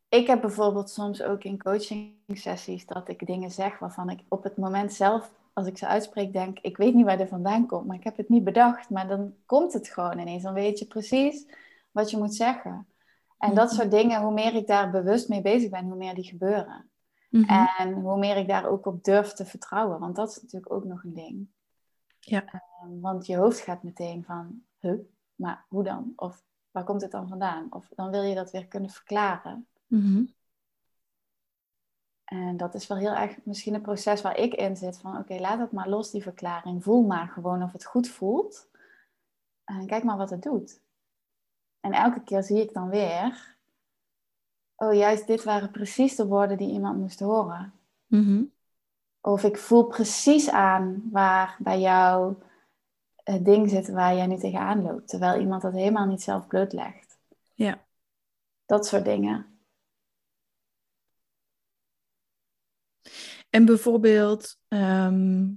ik 0.08 0.26
heb 0.26 0.40
bijvoorbeeld 0.40 0.90
soms 0.90 1.22
ook 1.22 1.44
in 1.44 1.62
coaching 1.62 2.14
sessies 2.26 2.86
dat 2.86 3.08
ik 3.08 3.26
dingen 3.26 3.50
zeg 3.50 3.78
waarvan 3.78 4.10
ik 4.10 4.20
op 4.28 4.42
het 4.42 4.56
moment 4.56 4.92
zelf, 4.92 5.30
als 5.52 5.66
ik 5.66 5.78
ze 5.78 5.86
uitspreek, 5.86 6.32
denk, 6.32 6.58
ik 6.58 6.76
weet 6.76 6.94
niet 6.94 7.04
waar 7.04 7.18
dit 7.18 7.28
vandaan 7.28 7.66
komt, 7.66 7.86
maar 7.86 7.96
ik 7.96 8.04
heb 8.04 8.16
het 8.16 8.28
niet 8.28 8.44
bedacht. 8.44 8.90
Maar 8.90 9.08
dan 9.08 9.34
komt 9.46 9.72
het 9.72 9.88
gewoon 9.88 10.18
ineens. 10.18 10.42
Dan 10.42 10.54
weet 10.54 10.78
je 10.78 10.86
precies 10.86 11.46
wat 11.90 12.10
je 12.10 12.16
moet 12.16 12.34
zeggen. 12.34 12.86
En 13.40 13.54
dat 13.54 13.70
soort 13.70 13.90
dingen, 13.90 14.22
hoe 14.22 14.32
meer 14.32 14.54
ik 14.54 14.66
daar 14.66 14.90
bewust 14.90 15.28
mee 15.28 15.42
bezig 15.42 15.70
ben, 15.70 15.84
hoe 15.84 15.96
meer 15.96 16.14
die 16.14 16.24
gebeuren. 16.24 16.90
Mhm. 17.30 17.50
En 17.78 17.92
hoe 17.92 18.18
meer 18.18 18.36
ik 18.36 18.48
daar 18.48 18.68
ook 18.68 18.86
op 18.86 19.04
durf 19.04 19.32
te 19.32 19.44
vertrouwen. 19.44 19.98
Want 19.98 20.16
dat 20.16 20.28
is 20.28 20.42
natuurlijk 20.42 20.72
ook 20.72 20.84
nog 20.84 21.04
een 21.04 21.12
ding. 21.12 21.48
Ja. 22.20 22.44
Ehm, 22.44 23.00
want 23.00 23.26
je 23.26 23.36
hoofd 23.36 23.60
gaat 23.60 23.82
meteen 23.82 24.24
van, 24.24 24.62
huh, 24.78 24.98
maar 25.34 25.64
hoe 25.68 25.82
dan? 25.82 26.12
Of 26.16 26.44
waar 26.70 26.84
komt 26.84 27.02
het 27.02 27.10
dan 27.10 27.28
vandaan? 27.28 27.66
Of 27.70 27.88
dan 27.94 28.10
wil 28.10 28.22
je 28.22 28.34
dat 28.34 28.50
weer 28.50 28.66
kunnen 28.66 28.90
verklaren. 28.90 29.66
Mhm. 29.86 30.22
En 32.24 32.56
dat 32.56 32.74
is 32.74 32.86
wel 32.86 32.98
heel 32.98 33.14
erg 33.14 33.38
misschien 33.44 33.74
een 33.74 33.80
proces 33.80 34.22
waar 34.22 34.36
ik 34.36 34.54
in 34.54 34.76
zit. 34.76 34.98
Van 34.98 35.18
oké, 35.18 35.34
laat 35.34 35.58
het 35.58 35.72
maar 35.72 35.88
los, 35.88 36.10
die 36.10 36.22
verklaring. 36.22 36.82
Voel 36.82 37.02
maar 37.02 37.28
gewoon 37.28 37.62
of 37.62 37.72
het 37.72 37.84
goed 37.84 38.08
voelt. 38.08 38.68
En 39.64 39.86
kijk 39.86 40.04
maar 40.04 40.16
wat 40.16 40.30
het 40.30 40.42
doet. 40.42 40.80
En 41.80 41.92
elke 41.92 42.22
keer 42.22 42.42
zie 42.42 42.60
ik 42.60 42.72
dan 42.72 42.88
weer... 42.88 43.56
Oh, 44.76 44.94
juist 44.94 45.26
dit 45.26 45.44
waren 45.44 45.70
precies 45.70 46.16
de 46.16 46.26
woorden 46.26 46.56
die 46.56 46.72
iemand 46.72 46.98
moest 46.98 47.20
horen. 47.20 47.72
Mhm. 48.06 48.42
Of 49.20 49.44
ik 49.44 49.58
voel 49.58 49.84
precies 49.84 50.50
aan 50.50 51.08
waar 51.10 51.56
bij 51.58 51.80
jou 51.80 52.34
het 53.16 53.44
ding 53.44 53.70
zit 53.70 53.88
waar 53.88 54.14
jij 54.14 54.26
nu 54.26 54.36
tegenaan 54.36 54.82
loopt. 54.82 55.08
Terwijl 55.08 55.40
iemand 55.40 55.62
dat 55.62 55.72
helemaal 55.72 56.06
niet 56.06 56.22
zelf 56.22 56.46
blootlegt. 56.46 57.18
Ja. 57.54 57.84
Dat 58.66 58.86
soort 58.86 59.04
dingen. 59.04 59.46
En 63.50 63.64
bijvoorbeeld 63.64 64.58
ehm, 64.68 65.48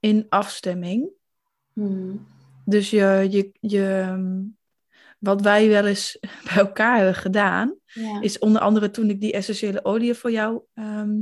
in 0.00 0.26
afstemming. 0.28 1.08
Hmm. 1.72 2.26
Dus 2.64 2.90
je, 2.90 3.26
je, 3.30 3.52
je, 3.60 4.16
wat 5.18 5.40
wij 5.40 5.68
wel 5.68 5.86
eens 5.86 6.18
bij 6.44 6.56
elkaar 6.56 6.96
hebben 6.96 7.14
gedaan, 7.14 7.74
Ja. 7.86 8.20
is 8.20 8.38
onder 8.38 8.60
andere 8.62 8.90
toen 8.90 9.10
ik 9.10 9.20
die 9.20 9.32
essentiële 9.32 9.84
olie 9.84 10.14
voor 10.14 10.30
jou, 10.30 10.62
ehm, 10.74 11.20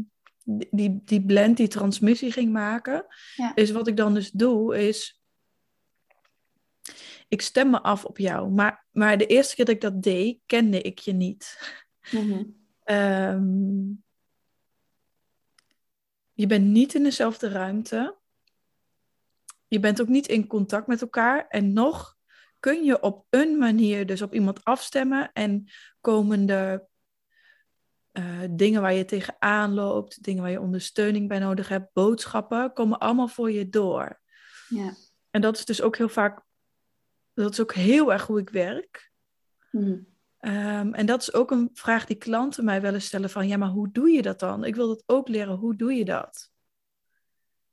die- 0.71 1.01
die, 1.05 1.25
blend, 1.25 1.57
die 1.57 1.69
transmissie 1.69 2.33
ging 2.33 2.53
maken, 2.53 3.07
Ja. 3.37 3.55
is 3.55 3.71
wat 3.71 3.87
ik 3.87 3.97
dan 3.97 4.15
dus 4.15 4.31
doe, 4.31 4.89
is 4.89 5.21
ik 7.29 7.43
stem 7.43 7.71
me 7.71 7.83
af 7.83 8.05
op 8.05 8.19
jou. 8.19 8.51
Maar, 8.51 8.87
maar 8.91 9.19
de 9.19 9.27
eerste 9.27 9.55
keer 9.55 9.65
dat 9.65 9.75
ik 9.75 9.81
dat 9.81 10.03
deed, 10.03 10.39
kende 10.47 10.81
ik 10.83 10.99
je 10.99 11.13
niet. 11.13 11.75
Mhm. 12.11 12.43
Ehm, 12.85 13.85
je 16.33 16.47
bent 16.47 16.65
niet 16.67 16.95
in 16.95 17.03
dezelfde 17.03 17.49
ruimte. 17.49 18.17
Je 19.69 19.81
bent 19.81 20.01
ook 20.01 20.09
niet 20.09 20.27
in 20.27 20.47
contact 20.47 20.87
met 20.87 21.01
elkaar. 21.03 21.47
En 21.49 21.73
nog 21.73 22.17
kun 22.63 22.85
je 22.85 23.01
op 23.01 23.27
een 23.31 23.59
manier 23.59 24.07
dus 24.07 24.23
op 24.23 24.35
iemand 24.35 24.65
afstemmen. 24.65 25.33
En 25.33 25.71
komende 26.01 26.89
eh, 28.13 28.41
dingen 28.51 28.83
waar 28.83 28.93
je 28.93 29.05
tegenaan 29.05 29.75
loopt, 29.75 30.23
dingen 30.23 30.43
waar 30.43 30.51
je 30.51 30.61
ondersteuning 30.61 31.29
bij 31.29 31.39
nodig 31.39 31.69
hebt, 31.69 31.93
boodschappen, 31.93 32.73
komen 32.73 32.99
allemaal 32.99 33.29
voor 33.29 33.51
je 33.51 33.69
door. 33.69 34.21
Ja. 34.69 34.95
En 35.31 35.41
dat 35.41 35.57
is 35.57 35.65
dus 35.65 35.83
ook 35.83 35.97
heel 35.97 36.09
vaak, 36.09 36.43
dat 37.35 37.53
is 37.53 37.61
ook 37.61 37.75
heel 37.75 38.13
erg 38.13 38.27
hoe 38.27 38.41
ik 38.41 38.51
werk. 38.51 39.13
Mhm. 39.71 39.99
Ehm, 40.39 40.93
en 40.93 41.07
dat 41.07 41.21
is 41.21 41.35
ook 41.35 41.51
een 41.51 41.71
vraag 41.73 42.07
die 42.07 42.17
klanten 42.17 42.65
mij 42.65 42.81
wel 42.81 42.95
eens 42.95 43.07
stellen 43.07 43.31
van, 43.31 43.49
ja, 43.49 43.57
maar 43.57 43.69
hoe 43.69 43.93
doe 43.93 44.11
je 44.11 44.23
dat 44.23 44.41
dan? 44.41 44.65
Ik 44.65 44.75
wil 44.75 44.89
dat 44.89 45.03
ook 45.07 45.29
leren, 45.29 45.55
hoe 45.55 45.77
doe 45.77 45.93
je 45.93 46.05
dat? 46.05 46.52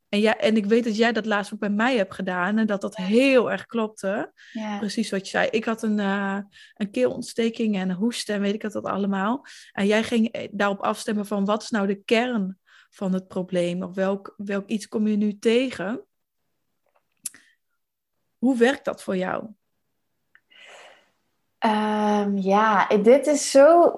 En, 0.10 0.20
ja, 0.20 0.38
en 0.38 0.56
ik 0.56 0.66
weet 0.66 0.84
dat 0.84 0.98
jij 0.98 1.12
dat 1.12 1.26
laatst 1.26 1.54
ook 1.54 1.60
bij 1.60 1.70
mij 1.70 1.98
hebt 1.98 2.14
gedaan 2.14 2.58
en 2.58 2.68
dat 2.68 2.82
dat 2.82 2.96
heel 2.96 3.52
erg 3.52 3.66
klopte. 3.66 4.32
Ja. 4.52 4.78
Precies 4.78 5.10
wat 5.10 5.22
je 5.22 5.30
zei. 5.30 5.48
Ik 5.50 5.66
had 5.66 5.84
een, 5.84 6.00
eh, 6.00 6.38
een 6.76 6.92
keelontsteking 6.92 7.76
en 7.76 7.90
een 7.90 7.96
hoest 7.96 8.30
en 8.30 8.42
weet 8.42 8.54
ik 8.54 8.62
het 8.62 8.74
dat 8.74 8.86
allemaal. 8.86 9.46
En 9.72 9.86
jij 9.86 10.04
ging 10.04 10.28
eh, 10.32 10.48
daarop 10.52 10.80
afstemmen 10.80 11.26
van 11.26 11.46
wat 11.46 11.62
is 11.62 11.70
nou 11.70 11.88
de 11.88 12.04
kern 12.04 12.60
van 12.90 13.14
het 13.14 13.28
probleem? 13.28 13.84
Of 13.84 13.96
welk, 13.96 14.34
welk 14.38 14.68
iets 14.68 14.88
kom 14.88 15.08
je 15.08 15.18
nu 15.18 15.40
tegen? 15.40 16.04
Hoe 18.38 18.58
werkt 18.58 18.86
dat 18.86 19.04
voor 19.04 19.18
jou? 19.18 19.48
Ehm, 21.58 22.38
ja, 22.38 22.88
dit 22.88 23.28
is 23.28 23.52
zo 23.52 23.94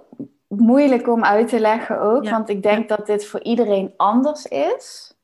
moeilijk 0.47 1.07
om 1.07 1.23
uit 1.23 1.47
te 1.47 1.59
leggen 1.59 2.01
ook, 2.01 2.23
Ja. 2.23 2.31
want 2.31 2.49
ik 2.49 2.63
denk 2.63 2.89
dat 2.89 3.05
dit 3.05 3.25
voor 3.25 3.41
iedereen 3.41 3.93
anders 3.97 4.45
is. 4.45 5.15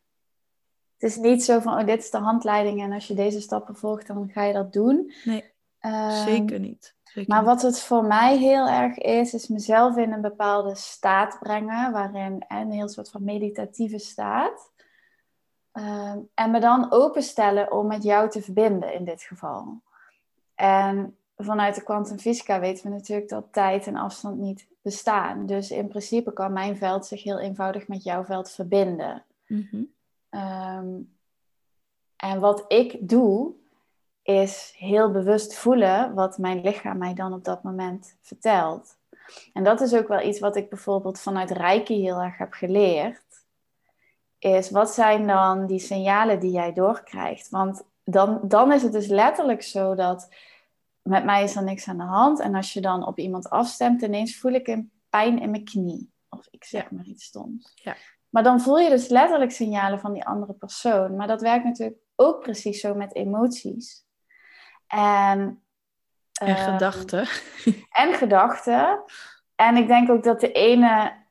Het 0.97 1.09
is 1.09 1.15
niet 1.17 1.43
zo 1.43 1.59
van, 1.59 1.79
oh, 1.79 1.85
dit 1.85 1.99
is 2.03 2.09
de 2.09 2.17
handleiding 2.17 2.81
en 2.81 2.91
als 2.91 3.07
je 3.07 3.13
deze 3.13 3.41
stappen 3.41 3.75
volgt, 3.75 4.07
dan 4.07 4.29
ga 4.29 4.43
je 4.43 4.53
dat 4.53 4.73
doen. 4.73 5.13
Nee, 5.23 5.55
Ehm, 5.79 6.11
zeker 6.11 6.59
niet. 6.59 6.95
Zeker 7.03 7.29
Maar 7.29 7.39
niet. 7.41 7.49
wat 7.49 7.61
het 7.61 7.81
voor 7.81 8.03
mij 8.05 8.37
heel 8.37 8.67
erg 8.67 8.97
is, 8.97 9.33
is 9.33 9.47
mezelf 9.47 9.97
in 9.97 10.11
een 10.11 10.21
bepaalde 10.21 10.75
staat 10.75 11.37
brengen, 11.39 11.91
waarin 11.91 12.45
een 12.47 12.71
heel 12.71 12.87
soort 12.89 13.09
van 13.09 13.23
meditatieve 13.23 13.97
staat. 13.99 14.71
Ehm, 15.71 16.19
en 16.33 16.51
me 16.51 16.59
dan 16.59 16.91
openstellen 16.91 17.71
om 17.71 17.87
met 17.87 18.03
jou 18.03 18.29
te 18.29 18.41
verbinden 18.41 18.93
in 18.93 19.05
dit 19.05 19.21
geval. 19.21 19.81
En 20.55 21.17
vanuit 21.37 21.75
de 21.75 21.83
kwantumfysica 21.83 22.59
weten 22.59 22.83
we 22.83 22.89
natuurlijk 22.95 23.29
dat 23.29 23.47
tijd 23.51 23.87
en 23.87 23.95
afstand 23.95 24.37
niet 24.37 24.67
bestaan. 24.81 25.45
Dus 25.45 25.71
in 25.71 25.87
principe 25.87 26.33
kan 26.33 26.53
mijn 26.53 26.77
veld 26.77 27.05
zich 27.05 27.23
heel 27.23 27.39
eenvoudig 27.39 27.87
met 27.87 28.03
jouw 28.03 28.23
veld 28.23 28.51
verbinden. 28.51 29.23
Mhm. 29.47 29.83
Ehm, 30.29 30.99
en 32.15 32.39
wat 32.39 32.65
ik 32.67 33.09
doe, 33.09 33.53
is 34.21 34.73
heel 34.77 35.11
bewust 35.11 35.55
voelen 35.55 36.13
wat 36.13 36.37
mijn 36.37 36.61
lichaam 36.61 36.97
mij 36.97 37.13
dan 37.13 37.33
op 37.33 37.43
dat 37.43 37.63
moment 37.63 38.17
vertelt. 38.21 38.97
En 39.53 39.63
dat 39.63 39.81
is 39.81 39.93
ook 39.93 40.07
wel 40.07 40.21
iets 40.21 40.39
wat 40.39 40.55
ik 40.55 40.69
bijvoorbeeld 40.69 41.19
vanuit 41.19 41.51
Reiki 41.51 42.01
heel 42.01 42.21
erg 42.21 42.37
heb 42.37 42.53
geleerd. 42.53 43.45
Is 44.39 44.69
wat 44.69 44.93
zijn 44.93 45.27
dan 45.27 45.65
die 45.65 45.79
signalen 45.79 46.39
die 46.39 46.51
jij 46.51 46.73
doorkrijgt? 46.73 47.49
Want 47.49 47.83
dan, 48.03 48.39
dan 48.43 48.71
is 48.71 48.83
het 48.83 48.91
dus 48.91 49.07
letterlijk 49.07 49.63
zo 49.63 49.95
dat 49.95 50.29
met 51.01 51.25
mij 51.25 51.43
is 51.43 51.55
er 51.55 51.63
niks 51.63 51.87
aan 51.87 51.97
de 51.97 52.03
hand. 52.03 52.39
En 52.39 52.55
als 52.55 52.73
je 52.73 52.81
dan 52.81 53.05
op 53.05 53.19
iemand 53.19 53.49
afstemt, 53.49 54.01
ineens 54.01 54.37
voel 54.37 54.51
ik 54.51 54.67
een 54.67 54.91
pijn 55.09 55.41
in 55.41 55.51
mijn 55.51 55.63
knie. 55.63 56.11
Of 56.29 56.47
ik 56.51 56.63
zeg 56.63 56.91
maar 56.91 57.05
iets 57.05 57.25
stoms. 57.25 57.71
Ja. 57.75 57.95
Maar 58.29 58.43
dan 58.43 58.61
voel 58.61 58.77
je 58.77 58.89
dus 58.89 59.07
letterlijk 59.07 59.51
signalen 59.51 59.99
van 59.99 60.13
die 60.13 60.25
andere 60.25 60.53
persoon. 60.53 61.15
Maar 61.15 61.27
dat 61.27 61.41
werkt 61.41 61.65
natuurlijk 61.65 61.99
ook 62.15 62.41
precies 62.41 62.79
zo 62.79 62.95
met 62.95 63.15
emoties. 63.15 64.05
En, 64.87 65.63
En 66.33 66.47
ehm, 66.55 66.71
gedachten. 66.71 67.27
En 67.89 68.13
gedachten. 68.13 69.03
En 69.55 69.75
ik 69.75 69.87
denk 69.87 70.09
ook 70.09 70.23
dat 70.23 70.39
de 70.39 70.51
ene... 70.51 71.25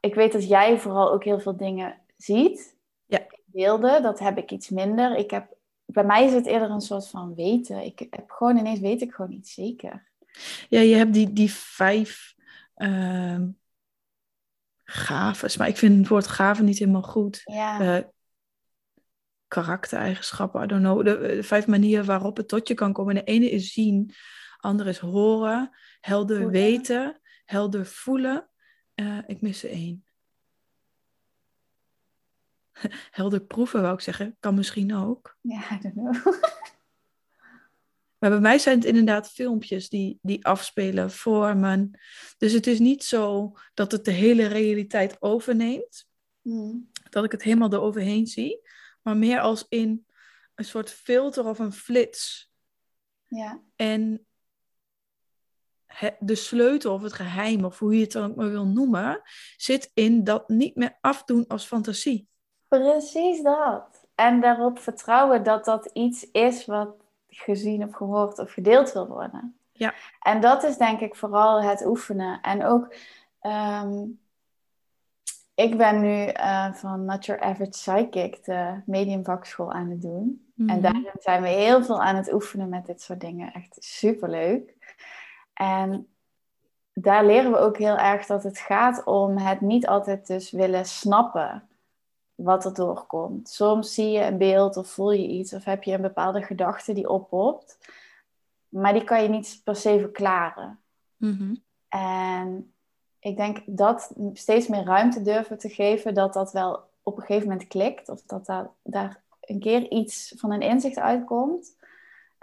Ik 0.00 0.14
weet 0.14 0.32
dat 0.32 0.48
jij 0.48 0.78
vooral 0.78 1.12
ook 1.12 1.24
heel 1.24 1.40
veel 1.40 1.56
dingen 1.56 2.00
ziet. 2.16 2.76
Ja. 3.06 3.26
Beelden, 3.44 4.02
dat 4.02 4.18
heb 4.18 4.38
ik 4.38 4.50
iets 4.50 4.68
minder. 4.68 5.16
Ik 5.16 5.30
heb, 5.30 5.56
bij 5.84 6.04
mij 6.04 6.24
is 6.24 6.32
het 6.32 6.46
eerder 6.46 6.70
een 6.70 6.80
soort 6.80 7.08
van 7.08 7.34
weten. 7.34 7.84
Ik 7.84 8.06
heb 8.10 8.30
gewoon 8.30 8.56
ineens 8.56 8.80
weet 8.80 9.02
ik 9.02 9.12
gewoon 9.12 9.30
niet 9.30 9.48
zeker. 9.48 10.10
Ja, 10.68 10.80
je 10.80 10.94
hebt 10.94 11.12
die, 11.12 11.32
die 11.32 11.52
vijf 11.52 12.34
ehm 12.74 13.48
gaves. 14.92 15.56
Maar 15.56 15.68
ik 15.68 15.76
vind 15.76 15.98
het 15.98 16.08
woord 16.08 16.26
gaven 16.26 16.64
niet 16.64 16.78
helemaal 16.78 17.02
goed. 17.02 17.40
Ja, 17.44 17.80
Eh, 17.80 18.04
karaktereigenschappen, 19.48 20.62
I 20.62 20.66
don't 20.66 20.82
know. 20.82 21.04
De, 21.04 21.18
de 21.18 21.42
vijf 21.42 21.66
manieren 21.66 22.04
waarop 22.04 22.36
het 22.36 22.48
tot 22.48 22.68
je 22.68 22.74
kan 22.74 22.92
komen. 22.92 23.14
De 23.14 23.24
ene 23.24 23.50
is 23.50 23.72
zien, 23.72 24.10
andere 24.56 24.88
is 24.88 24.98
horen, 24.98 25.70
helder 26.00 26.36
Voelen. 26.36 26.52
weten, 26.52 27.20
helder 27.44 27.86
voelen. 27.86 28.48
Eh, 28.94 29.18
ik 29.26 29.40
mis 29.40 29.64
er 29.64 29.70
één. 29.70 30.04
helder 33.10 33.40
proeven, 33.40 33.82
wou 33.82 33.94
ik 33.94 34.00
zeggen. 34.00 34.36
Kan 34.40 34.54
misschien 34.54 34.94
ook. 34.94 35.36
ja 35.40 35.60
I 35.70 35.78
don't 35.80 35.94
know. 35.94 36.34
Maar 38.22 38.30
bij 38.30 38.40
mij 38.40 38.58
zijn 38.58 38.78
het 38.78 38.84
inderdaad 38.84 39.30
filmpjes 39.30 39.88
die, 39.88 40.18
die 40.22 40.46
afspelen, 40.46 41.10
vormen. 41.10 42.00
Dus 42.38 42.52
het 42.52 42.66
is 42.66 42.78
niet 42.78 43.04
zo 43.04 43.52
dat 43.74 43.92
het 43.92 44.04
de 44.04 44.10
hele 44.10 44.46
realiteit 44.46 45.22
overneemt. 45.22 46.08
Hmm. 46.42 46.90
Dat 47.10 47.24
ik 47.24 47.32
het 47.32 47.42
helemaal 47.42 47.72
eroverheen 47.72 48.26
zie. 48.26 48.60
Maar 49.02 49.16
meer 49.16 49.40
als 49.40 49.66
in 49.68 50.06
een 50.54 50.64
soort 50.64 50.90
filter 50.90 51.46
of 51.46 51.58
een 51.58 51.72
flits. 51.72 52.52
Ja, 53.26 53.62
En 53.76 54.26
de 56.18 56.34
sleutel 56.34 56.94
of 56.94 57.02
het 57.02 57.12
geheim, 57.12 57.64
of 57.64 57.78
hoe 57.78 57.94
je 57.94 58.00
het 58.00 58.12
dan 58.12 58.30
ook 58.30 58.36
maar 58.36 58.50
wil 58.50 58.66
noemen, 58.66 59.22
zit 59.56 59.90
in 59.94 60.24
dat 60.24 60.48
niet 60.48 60.76
meer 60.76 60.98
afdoen 61.00 61.46
als 61.46 61.64
fantasie. 61.64 62.28
precies 62.68 63.42
dat. 63.42 64.06
En 64.14 64.40
daarop 64.40 64.78
vertrouwen 64.78 65.42
dat 65.42 65.64
dat 65.64 65.90
iets 65.92 66.30
is 66.30 66.64
wat 66.64 67.01
gezien 67.32 67.84
of 67.84 67.94
gehoord 67.94 68.38
of 68.38 68.52
gedeeld 68.52 68.92
wil 68.92 69.06
worden. 69.06 69.56
Ja. 69.72 69.94
En 70.20 70.40
dat 70.40 70.62
is 70.62 70.76
denk 70.76 71.00
ik 71.00 71.16
vooral 71.16 71.62
het 71.62 71.86
oefenen. 71.86 72.40
En 72.40 72.64
ook, 72.64 72.94
ehm, 73.40 74.04
ik 75.54 75.76
ben 75.76 76.00
nu 76.00 76.24
eh, 76.24 76.72
van 76.72 77.04
Not 77.04 77.26
Your 77.26 77.42
Average 77.42 77.70
Psychic 77.70 78.44
de 78.44 78.82
medium 78.86 79.24
vakschool 79.24 79.72
aan 79.72 79.90
het 79.90 80.02
doen. 80.02 80.46
En 80.56 80.64
Mhm. 80.64 80.80
daarin 80.80 81.10
zijn 81.18 81.42
we 81.42 81.48
heel 81.48 81.84
veel 81.84 82.02
aan 82.02 82.16
het 82.16 82.32
oefenen 82.32 82.68
met 82.68 82.86
dit 82.86 83.02
soort 83.02 83.20
dingen. 83.20 83.52
Echt 83.52 83.76
superleuk. 83.78 84.76
En 85.54 86.06
daar 86.92 87.24
leren 87.24 87.50
we 87.50 87.58
ook 87.58 87.78
heel 87.78 87.96
erg 87.96 88.26
dat 88.26 88.42
het 88.42 88.58
gaat 88.58 89.04
om 89.04 89.38
het 89.38 89.60
niet 89.60 89.86
altijd 89.86 90.26
dus 90.26 90.50
willen 90.50 90.84
snappen 90.84 91.68
wat 92.42 92.64
er 92.64 92.74
doorkomt. 92.74 93.48
Soms 93.48 93.94
zie 93.94 94.10
je 94.10 94.24
een 94.24 94.38
beeld 94.38 94.76
of 94.76 94.88
voel 94.88 95.12
je 95.12 95.28
iets 95.28 95.52
of 95.52 95.64
heb 95.64 95.82
je 95.82 95.92
een 95.92 96.00
bepaalde 96.00 96.42
gedachte 96.42 96.92
die 96.92 97.08
oppopt, 97.08 97.78
maar 98.68 98.92
die 98.92 99.04
kan 99.04 99.22
je 99.22 99.28
niet 99.28 99.60
per 99.64 99.76
se 99.76 99.98
verklaren. 100.00 100.80
Mhm. 101.16 101.54
En 101.88 102.72
ik 103.18 103.36
denk 103.36 103.62
dat 103.66 104.12
steeds 104.32 104.66
meer 104.66 104.84
ruimte 104.84 105.22
durven 105.22 105.58
te 105.58 105.68
geven, 105.68 106.14
dat 106.14 106.32
dat 106.32 106.52
wel 106.52 106.90
op 107.02 107.16
een 107.16 107.24
gegeven 107.24 107.48
moment 107.48 107.68
klikt, 107.68 108.08
of 108.08 108.22
dat 108.22 108.46
daar, 108.46 108.70
daar 108.82 109.22
een 109.40 109.60
keer 109.60 109.90
iets 109.90 110.34
van 110.36 110.52
een 110.52 110.60
inzicht 110.60 110.98
uitkomt, 110.98 111.76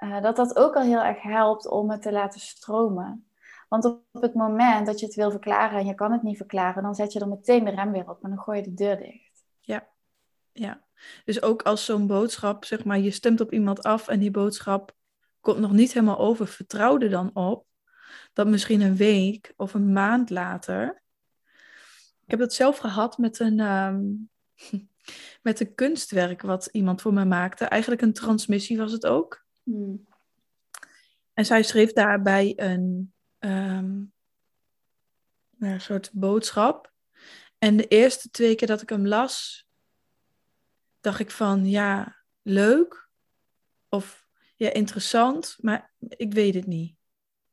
uh, 0.03 0.21
dat 0.21 0.35
dat 0.35 0.55
ook 0.55 0.75
al 0.75 0.81
heel 0.81 1.01
erg 1.01 1.21
helpt 1.21 1.67
om 1.67 1.91
het 1.91 2.01
te 2.01 2.11
laten 2.11 2.39
stromen. 2.39 3.29
Want 3.69 3.85
op 3.85 4.01
het 4.11 4.33
moment 4.33 4.85
dat 4.85 4.99
je 4.99 5.05
het 5.05 5.15
wil 5.15 5.31
verklaren 5.31 5.79
en 5.79 5.85
je 5.85 5.95
kan 5.95 6.11
het 6.11 6.23
niet 6.23 6.37
verklaren, 6.37 6.83
dan 6.83 6.95
zet 6.95 7.13
je 7.13 7.19
er 7.19 7.27
meteen 7.27 7.63
de 7.63 7.71
rem 7.71 7.91
weer 7.91 8.09
op 8.09 8.23
en 8.23 8.29
dan 8.29 8.39
gooi 8.39 8.57
je 8.57 8.63
de 8.63 8.73
deur 8.73 8.97
dicht. 8.97 9.28
Ja, 9.59 9.89
ja. 10.51 10.87
Dus 11.25 11.41
ook 11.41 11.61
als 11.61 11.85
zo'n 11.85 12.07
boodschap, 12.07 12.65
zeg 12.65 12.83
maar, 12.83 12.99
je 12.99 13.11
stemt 13.11 13.41
op 13.41 13.53
iemand 13.53 13.83
af 13.83 14.07
en 14.07 14.19
die 14.19 14.31
boodschap 14.31 14.95
komt 15.39 15.59
nog 15.59 15.71
niet 15.71 15.93
helemaal 15.93 16.19
over, 16.19 16.47
vertrouw 16.47 16.99
er 16.99 17.09
dan 17.09 17.35
op 17.35 17.67
dat 18.33 18.47
misschien 18.47 18.81
een 18.81 18.95
week 18.95 19.53
of 19.55 19.73
een 19.73 19.91
maand 19.91 20.29
later. 20.29 21.01
Ik 22.21 22.29
heb 22.29 22.39
dat 22.39 22.53
zelf 22.53 22.77
gehad 22.77 23.17
met 23.17 23.39
een, 23.39 23.59
ehm, 23.59 24.01
met 25.47 25.59
een 25.59 25.75
kunstwerk 25.75 26.41
wat 26.41 26.65
iemand 26.71 27.01
voor 27.01 27.13
me 27.13 27.25
maakte. 27.25 27.65
Eigenlijk 27.65 28.01
een 28.01 28.13
transmissie 28.13 28.77
was 28.77 28.91
het 28.91 29.05
ook. 29.05 29.45
Hmm. 29.63 30.07
En 31.33 31.45
zij 31.45 31.63
schreef 31.63 31.93
daarbij 31.93 32.53
een, 32.55 33.13
ehm, 33.39 34.01
een 35.59 35.81
soort 35.81 36.09
boodschap. 36.13 36.88
En 37.59 37.77
de 37.77 37.87
eerste 37.87 38.29
twee 38.29 38.55
keer 38.55 38.67
dat 38.67 38.81
ik 38.81 38.89
hem 38.89 39.07
las, 39.07 39.67
dacht 40.99 41.19
ik 41.19 41.31
van 41.31 41.65
ja, 41.65 42.17
leuk 42.41 43.09
of 43.89 44.27
ja, 44.55 44.73
interessant, 44.73 45.57
maar 45.59 45.93
ik 45.99 46.33
weet 46.33 46.53
het 46.53 46.67
niet. 46.67 46.97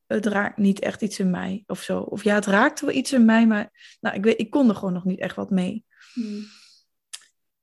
Het 0.05 0.25
raakt 0.25 0.57
niet 0.57 0.79
echt 0.79 1.01
iets 1.01 1.19
in 1.19 1.29
mij 1.29 1.63
of 1.67 1.81
zo. 1.81 1.99
Of 1.99 2.23
ja, 2.23 2.35
het 2.35 2.45
raakte 2.45 2.85
wel 2.85 2.95
iets 2.95 3.13
in 3.13 3.25
mij, 3.25 3.47
maar 3.47 3.97
nou, 3.99 4.15
ik, 4.15 4.23
weet, 4.23 4.39
ik 4.39 4.49
kon 4.49 4.69
er 4.69 4.75
gewoon 4.75 4.93
nog 4.93 5.03
niet 5.03 5.19
echt 5.19 5.35
wat 5.35 5.49
mee. 5.49 5.85
Hmm. 6.13 6.45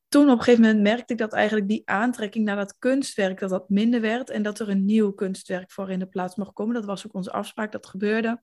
Toen 0.08 0.30
op 0.30 0.38
een 0.38 0.44
gegeven 0.44 0.60
moment 0.62 0.82
merkte 0.82 1.12
ik 1.12 1.18
dat 1.18 1.32
eigenlijk 1.32 1.68
die 1.68 1.82
aantrekking 1.84 2.44
naar 2.44 2.56
dat 2.56 2.78
kunstwerk, 2.78 3.38
dat 3.38 3.50
dat 3.50 3.68
minder 3.68 4.00
werd 4.00 4.30
en 4.30 4.42
dat 4.42 4.58
er 4.58 4.68
een 4.68 4.84
nieuw 4.84 5.12
kunstwerk 5.12 5.70
voor 5.70 5.90
in 5.90 5.98
de 5.98 6.06
plaats 6.06 6.36
mocht 6.36 6.52
komen. 6.52 6.74
Dat 6.74 6.84
was 6.84 7.06
ook 7.06 7.14
onze 7.14 7.32
afspraak, 7.32 7.72
dat 7.72 7.86
gebeurde. 7.86 8.42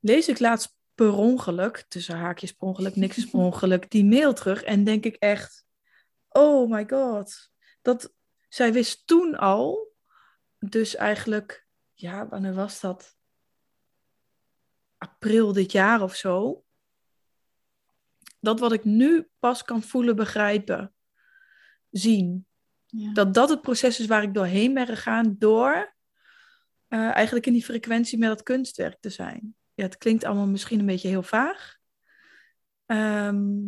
Lees 0.00 0.28
ik 0.28 0.38
laatst 0.38 0.74
per 0.94 1.12
ongeluk, 1.12 1.84
tussen 1.88 2.16
haakjes 2.16 2.52
per 2.52 2.68
ongeluk, 2.68 2.96
niks 2.96 3.16
is 3.16 3.30
per 3.30 3.40
ongeluk, 3.40 3.90
die 3.90 4.04
mail 4.04 4.32
terug 4.32 4.62
en 4.62 4.84
denk 4.84 5.04
ik 5.04 5.16
echt, 5.16 5.66
oh 6.28 6.70
my 6.70 6.84
god, 6.88 7.50
dat, 7.82 8.14
zij 8.48 8.72
wist 8.72 9.06
toen 9.06 9.36
al, 9.36 9.92
dus 10.58 10.96
eigenlijk, 10.96 11.66
ja, 11.92 12.28
wanneer 12.28 12.54
was 12.54 12.80
dat? 12.80 13.16
April 14.98 15.52
dit 15.52 15.72
jaar 15.72 16.02
of 16.02 16.14
zo. 16.14 16.64
Dat 18.40 18.60
wat 18.60 18.72
ik 18.72 18.84
nu 18.84 19.28
pas 19.38 19.62
kan 19.62 19.82
voelen, 19.82 20.16
begrijpen, 20.16 20.94
zien. 21.90 22.46
Ja. 22.86 23.12
Dat 23.12 23.34
dat 23.34 23.48
het 23.48 23.60
proces 23.60 24.00
is 24.00 24.06
waar 24.06 24.22
ik 24.22 24.34
doorheen 24.34 24.74
ben 24.74 24.86
gegaan 24.86 25.36
door 25.38 25.94
eh, 26.88 27.14
eigenlijk 27.14 27.46
in 27.46 27.52
die 27.52 27.64
frequentie 27.64 28.18
met 28.18 28.28
dat 28.28 28.42
kunstwerk 28.42 29.00
te 29.00 29.10
zijn. 29.10 29.56
Ja, 29.74 29.84
het 29.84 29.98
klinkt 29.98 30.24
allemaal 30.24 30.46
misschien 30.46 30.78
een 30.78 30.86
beetje 30.86 31.08
heel 31.08 31.22
vaag. 31.22 31.78
Ehm, 32.86 33.66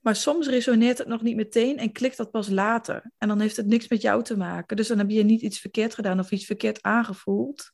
maar 0.00 0.16
soms 0.16 0.48
resoneert 0.48 0.98
het 0.98 1.06
nog 1.06 1.22
niet 1.22 1.36
meteen 1.36 1.78
en 1.78 1.92
klikt 1.92 2.16
dat 2.16 2.30
pas 2.30 2.48
later. 2.48 3.10
En 3.18 3.28
dan 3.28 3.40
heeft 3.40 3.56
het 3.56 3.66
niks 3.66 3.88
met 3.88 4.02
jou 4.02 4.22
te 4.22 4.36
maken. 4.36 4.76
Dus 4.76 4.88
dan 4.88 4.98
heb 4.98 5.10
je 5.10 5.22
niet 5.22 5.40
iets 5.40 5.60
verkeerd 5.60 5.94
gedaan 5.94 6.18
of 6.18 6.30
iets 6.30 6.46
verkeerd 6.46 6.82
aangevoeld. 6.82 7.72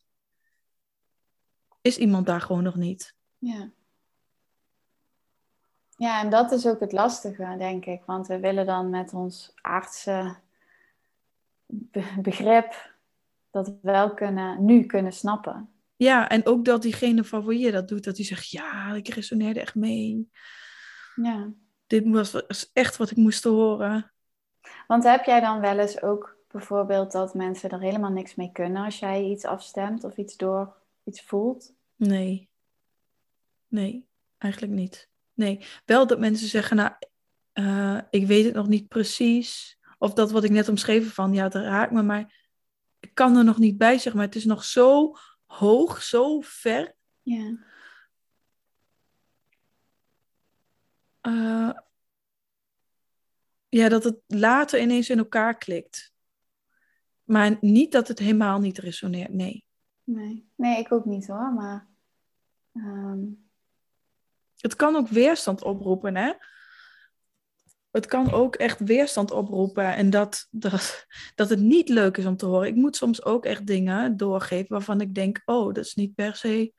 Is 1.81 1.99
iemand 1.99 2.27
daar 2.27 2.41
gewoon 2.41 2.63
nog 2.63 2.77
niet? 2.77 3.15
Ja. 3.39 3.71
Ja, 5.97 6.21
en 6.23 6.31
dat 6.31 6.53
is 6.53 6.67
ook 6.67 6.81
het 6.81 6.93
lastige, 6.93 7.55
denk 7.59 7.85
ik. 7.85 8.05
Want 8.05 8.27
we 8.27 8.41
willen 8.41 8.67
dan 8.67 8.91
met 8.91 9.13
ons 9.13 9.53
aardse 9.61 10.37
be- 11.67 12.15
begrip 12.21 12.96
dat 13.65 13.79
wel 13.83 14.15
kunnen, 14.15 14.65
nu 14.65 14.85
kunnen 14.85 15.13
snappen. 15.13 15.71
Ja, 15.97 16.29
en 16.29 16.47
ook 16.47 16.65
dat 16.65 16.83
diegene 16.83 17.25
van 17.25 17.45
wie 17.45 17.59
je 17.59 17.73
dat 17.73 17.89
doet, 17.89 18.05
dat 18.05 18.17
die 18.17 18.25
zegt, 18.25 18.51
ja, 18.51 18.95
ik 18.95 19.09
resoneerde 19.09 19.61
echt 19.61 19.75
mee. 19.75 20.31
Ja. 21.15 21.53
Dit 21.87 22.09
was 22.09 22.71
echt 22.73 22.97
wat 22.97 23.11
ik 23.11 23.17
moest 23.17 23.45
horen. 23.45 24.13
Want 24.87 25.05
heb 25.05 25.25
jij 25.25 25.41
dan 25.41 25.61
wel 25.61 25.79
eens 25.79 26.03
ook 26.03 26.37
bijvoorbeeld 26.49 27.13
dat 27.13 27.35
mensen 27.35 27.71
er 27.71 27.81
helemaal 27.81 28.11
niks 28.11 28.35
mee 28.35 28.53
kunnen 28.53 28.85
als 28.85 28.99
jij 28.99 29.25
iets 29.25 29.45
afstemt 29.45 30.05
of 30.05 30.17
iets 30.17 30.37
door 30.37 30.77
iets 31.05 31.23
voelt? 31.23 31.75
Nee. 31.97 32.51
Nee, 33.69 34.07
eigenlijk 34.39 34.73
niet. 34.73 35.09
Nee, 35.35 35.61
wel 35.85 36.07
dat 36.07 36.19
mensen 36.19 36.49
zeggen, 36.49 36.77
nou, 36.77 36.93
eh, 37.53 37.99
ik 38.11 38.27
weet 38.27 38.45
het 38.45 38.55
nog 38.55 38.69
niet 38.69 38.89
precies. 38.89 39.79
Of 39.99 40.13
dat 40.13 40.31
wat 40.31 40.45
ik 40.45 40.51
net 40.51 40.69
omschreven 40.69 41.11
van, 41.11 41.33
ja, 41.33 41.45
het 41.45 41.55
raakt 41.55 41.93
me, 41.93 42.03
maar 42.03 42.46
ik 43.07 43.15
kan 43.15 43.37
er 43.37 43.45
nog 43.45 43.59
niet 43.59 43.79
bij, 43.79 43.99
zeg 43.99 44.15
maar. 44.15 44.25
Het 44.25 44.35
is 44.35 44.45
nog 44.45 44.65
zo 44.65 45.17
hoog, 45.45 46.03
zo 46.03 46.41
ver. 46.41 46.95
Ja. 47.23 47.59
eh, 51.21 51.71
ja, 53.69 53.89
dat 53.89 54.05
het 54.05 54.17
later 54.27 54.81
ineens 54.81 55.11
in 55.11 55.19
elkaar 55.19 55.59
klikt. 55.59 56.15
Maar 57.25 57.57
niet 57.61 57.93
dat 57.93 58.09
het 58.09 58.19
helemaal 58.19 58.59
niet 58.59 58.79
resoneert, 58.79 59.33
nee. 59.33 59.65
Nee. 60.05 60.49
nee, 60.55 60.79
ik 60.79 60.93
ook 60.93 61.05
niet 61.05 61.27
hoor, 61.27 61.53
maar... 61.53 61.89
ehm, 62.73 63.25
Het 64.57 64.77
kan 64.77 64.97
ook 64.97 65.09
weerstand 65.09 65.63
oproepen, 65.63 66.17
hè? 66.17 66.33
Het 67.97 68.07
kan 68.07 68.33
ook 68.33 68.57
echt 68.57 68.81
weerstand 68.81 69.31
oproepen 69.31 69.95
en 69.95 70.11
dat, 70.11 70.49
dat, 70.51 71.07
dat 71.35 71.49
het 71.49 71.61
niet 71.61 71.89
leuk 71.89 72.17
is 72.17 72.27
om 72.27 72.37
te 72.37 72.47
horen. 72.47 72.69
Ik 72.69 72.75
moet 72.75 72.97
soms 72.97 73.25
ook 73.25 73.45
echt 73.45 73.67
dingen 73.67 74.17
doorgeven 74.17 74.69
waarvan 74.69 75.01
ik 75.01 75.15
denk, 75.15 75.43
oh, 75.45 75.75
dat 75.75 75.85
is 75.85 75.95
niet 75.95 76.15
per 76.15 76.37
se 76.37 76.73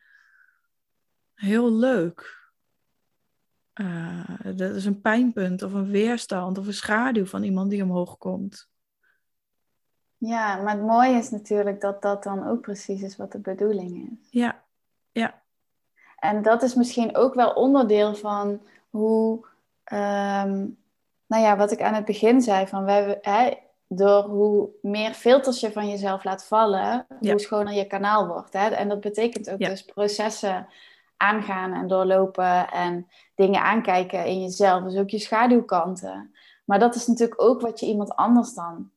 heel 1.33 1.73
leuk. 1.73 2.49
Eh, 3.73 4.39
dat 4.55 4.75
is 4.75 4.85
een 4.85 5.01
pijnpunt 5.01 5.61
of 5.61 5.73
een 5.73 5.89
weerstand 5.89 6.57
of 6.57 6.67
een 6.67 6.73
schaduw 6.73 7.25
van 7.25 7.43
iemand 7.43 7.69
die 7.69 7.83
omhoog 7.83 8.17
komt. 8.17 8.69
Ja, 10.17 10.61
maar 10.61 10.73
het 10.73 10.85
mooie 10.85 11.17
is 11.17 11.29
natuurlijk 11.29 11.81
dat 11.81 12.01
dat 12.01 12.23
dan 12.23 12.47
ook 12.47 12.61
precies 12.61 13.01
is 13.01 13.15
wat 13.15 13.31
de 13.31 13.39
bedoeling 13.39 14.11
is. 14.11 14.27
Ja, 14.29 14.63
ja, 15.11 15.43
En 16.19 16.41
dat 16.41 16.63
is 16.63 16.73
misschien 16.73 17.15
ook 17.15 17.33
wel 17.33 17.53
onderdeel 17.53 18.15
van 18.15 18.61
hoe, 18.89 19.47
ehm, 19.83 20.67
nou 21.27 21.43
ja, 21.43 21.57
wat 21.57 21.71
ik 21.71 21.81
aan 21.81 21.93
het 21.93 22.05
begin 22.05 22.41
zei, 22.41 22.67
van 22.67 22.83
wij, 22.83 23.17
hè, 23.21 23.53
door 23.87 24.23
hoe 24.23 24.69
meer 24.81 25.13
filters 25.13 25.59
je 25.59 25.71
van 25.71 25.89
jezelf 25.89 26.23
laat 26.23 26.45
vallen, 26.45 27.05
Ja. 27.19 27.31
hoe 27.31 27.39
schoner 27.39 27.73
je 27.73 27.87
kanaal 27.87 28.27
wordt. 28.27 28.53
Hè? 28.53 28.67
En 28.69 28.89
dat 28.89 28.99
betekent 28.99 29.49
ook 29.49 29.59
Ja. 29.59 29.69
dus 29.69 29.83
processen 29.85 30.67
aangaan 31.17 31.73
en 31.73 31.87
doorlopen 31.87 32.69
en 32.71 33.07
dingen 33.35 33.61
aankijken 33.61 34.25
in 34.25 34.41
jezelf. 34.41 34.83
Dus 34.83 34.95
ook 34.95 35.09
je 35.09 35.19
schaduwkanten. 35.19 36.35
Maar 36.65 36.79
dat 36.79 36.95
is 36.95 37.07
natuurlijk 37.07 37.41
ook 37.41 37.61
wat 37.61 37.79
je 37.79 37.85
iemand 37.85 38.15
anders 38.15 38.53
dan 38.53 38.91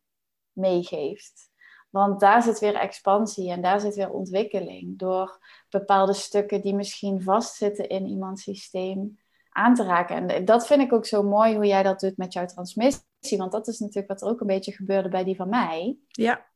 meegeeft. 0.52 1.48
Want 1.90 2.20
daar 2.20 2.42
zit 2.42 2.58
weer 2.58 2.74
expansie 2.74 3.50
en 3.50 3.62
daar 3.62 3.80
zit 3.80 3.94
weer 3.94 4.10
ontwikkeling. 4.10 4.98
Door 4.98 5.38
bepaalde 5.68 6.12
stukken 6.12 6.60
die 6.60 6.74
misschien 6.74 7.22
vastzitten 7.22 7.88
in 7.88 8.06
iemands 8.06 8.42
systeem 8.42 9.18
aan 9.50 9.74
te 9.74 9.84
raken. 9.84 10.28
En 10.30 10.44
dat 10.44 10.66
vind 10.66 10.80
ik 10.80 10.92
ook 10.92 11.06
zo 11.06 11.22
mooi 11.22 11.54
hoe 11.54 11.66
jij 11.66 11.82
dat 11.82 12.00
doet 12.00 12.16
met 12.16 12.32
jouw 12.32 12.46
transmissie. 12.46 13.02
Want 13.38 13.52
dat 13.52 13.68
is 13.68 13.78
natuurlijk 13.78 14.08
wat 14.08 14.22
er 14.22 14.28
ook 14.28 14.40
een 14.40 14.46
beetje 14.46 14.72
gebeurde 14.72 15.08
bij 15.08 15.24
die 15.24 15.36
van 15.36 15.48
mij. 15.48 15.98
ja. 16.08 16.48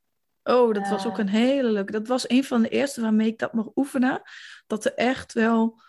Oh, 0.47 0.75
dat 0.75 0.89
was 0.89 1.07
ook 1.07 1.13
Eh. 1.13 1.19
een 1.19 1.29
hele 1.29 1.71
leuke. 1.71 1.93
Dat 1.93 2.07
was 2.09 2.29
een 2.29 2.45
van 2.45 2.63
de 2.63 2.69
eerste 2.69 3.01
waarmee 3.01 3.27
ik 3.27 3.39
dat 3.39 3.53
mocht 3.53 3.71
oefenen. 3.77 4.23
Dat 4.67 4.85
er 4.85 4.95
echt 4.95 5.33
wel. 5.33 5.81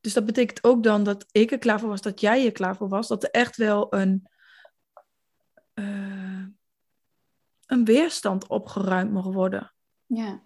Dus 0.00 0.12
dat 0.12 0.24
betekent 0.24 0.64
ook 0.64 0.82
dan 0.82 1.04
dat 1.04 1.26
ik 1.30 1.50
er 1.52 1.58
klaar 1.58 1.80
voor 1.80 1.88
was, 1.88 2.00
dat 2.00 2.20
jij 2.20 2.44
er 2.44 2.52
klaar 2.52 2.76
voor 2.76 2.88
was. 2.88 3.08
Dat 3.08 3.22
er 3.22 3.30
echt 3.30 3.56
wel 3.56 3.94
een. 3.94 4.28
eh, 5.74 6.44
een 7.66 7.84
weerstand 7.84 8.46
opgeruimd 8.46 9.12
mocht 9.12 9.32
worden. 9.34 9.72
Ja, 10.06 10.42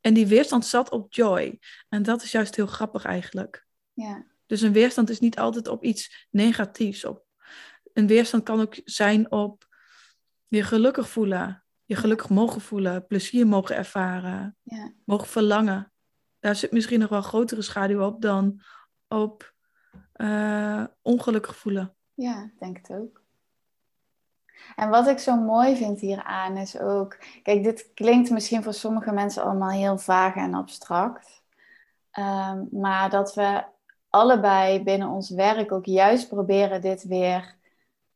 En 0.00 0.14
die 0.14 0.26
weerstand 0.26 0.66
zat 0.66 0.90
op 0.90 1.12
joy. 1.12 1.58
En 1.88 2.02
dat 2.02 2.22
is 2.22 2.32
juist 2.32 2.56
heel 2.56 2.66
grappig 2.66 3.04
eigenlijk. 3.04 3.66
ja, 3.92 4.24
Dus 4.50 4.60
een 4.60 4.72
weerstand 4.72 5.10
is 5.10 5.20
niet 5.20 5.38
altijd 5.38 5.68
op 5.68 5.84
iets 5.84 6.26
negatiefs. 6.30 7.04
Op. 7.04 7.24
Een 7.92 8.06
weerstand 8.06 8.42
kan 8.42 8.60
ook 8.60 8.76
zijn 8.84 9.32
op 9.32 9.66
je 10.48 10.62
gelukkig 10.62 11.08
voelen, 11.08 11.64
Je 11.84 11.96
gelukkig 11.96 12.28
mogen 12.28 12.60
voelen, 12.60 13.06
plezier 13.06 13.46
mogen 13.46 13.76
ervaren, 13.76 14.56
Ja. 14.62 14.92
mogen 15.04 15.26
verlangen. 15.26 15.92
Daar 16.38 16.56
zit 16.56 16.72
misschien 16.72 17.00
nog 17.00 17.08
wel 17.08 17.22
grotere 17.22 17.62
schaduw 17.62 18.04
op 18.04 18.22
dan 18.22 18.60
op 19.08 19.54
eh, 20.12 20.84
ongelukkig 21.02 21.56
voelen. 21.56 21.94
Ja, 22.14 22.42
ik 22.44 22.58
denk 22.58 22.76
het 22.76 22.90
ook. 22.90 23.22
En 24.76 24.88
wat 24.88 25.06
ik 25.06 25.18
zo 25.18 25.36
mooi 25.36 25.76
vind 25.76 26.00
hieraan 26.00 26.56
is 26.56 26.78
ook, 26.78 27.16
kijk, 27.42 27.62
dit 27.64 27.90
klinkt 27.94 28.30
misschien 28.30 28.62
voor 28.62 28.74
sommige 28.74 29.12
mensen 29.12 29.42
allemaal 29.42 29.70
heel 29.70 29.98
vaag 29.98 30.34
en 30.34 30.54
abstract, 30.54 31.38
Ehm, 32.10 32.64
maar 32.70 33.10
dat 33.10 33.34
we 33.34 33.64
allebei 34.10 34.82
binnen 34.82 35.08
ons 35.08 35.30
werk 35.30 35.72
ook 35.72 35.84
juist 35.84 36.28
proberen 36.28 36.80
dit 36.80 37.02
weer 37.02 37.58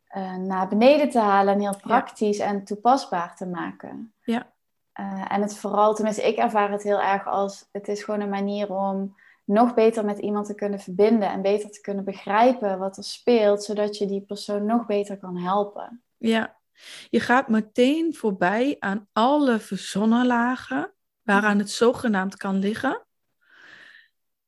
eh, 0.06 0.36
naar 0.36 0.68
beneden 0.68 1.08
te 1.08 1.18
halen 1.18 1.54
en 1.54 1.60
heel 1.60 1.76
praktisch 1.82 2.38
en 2.38 2.64
toepasbaar 2.64 3.36
te 3.36 3.46
maken. 3.46 4.14
Ja. 4.20 4.52
Eh, 4.92 5.24
en 5.28 5.42
het 5.42 5.56
vooral, 5.56 5.94
tenminste, 5.94 6.28
ik 6.28 6.36
ervaar 6.36 6.70
het 6.70 6.82
heel 6.82 7.00
erg 7.00 7.26
als 7.26 7.68
het 7.72 7.88
is 7.88 8.02
gewoon 8.02 8.20
een 8.20 8.28
manier 8.28 8.72
om 8.72 9.16
nog 9.44 9.74
beter 9.74 10.04
met 10.04 10.18
iemand 10.18 10.46
te 10.46 10.54
kunnen 10.54 10.80
verbinden 10.80 11.30
en 11.30 11.42
beter 11.42 11.70
te 11.70 11.80
kunnen 11.80 12.04
begrijpen 12.04 12.78
wat 12.78 12.96
er 12.96 13.04
speelt, 13.04 13.64
zodat 13.64 13.98
je 13.98 14.06
die 14.06 14.20
persoon 14.20 14.64
nog 14.66 14.86
beter 14.86 15.18
kan 15.18 15.36
helpen. 15.36 16.02
Ja, 16.16 16.56
je 17.10 17.20
gaat 17.20 17.48
meteen 17.48 18.14
voorbij 18.14 18.76
aan 18.78 19.08
alle 19.12 19.58
verzonnen 19.58 20.26
lagen 20.26 20.92
waaraan 21.22 21.58
het 21.58 21.70
zogenaamd 21.70 22.36
kan 22.36 22.58
liggen. 22.58 23.06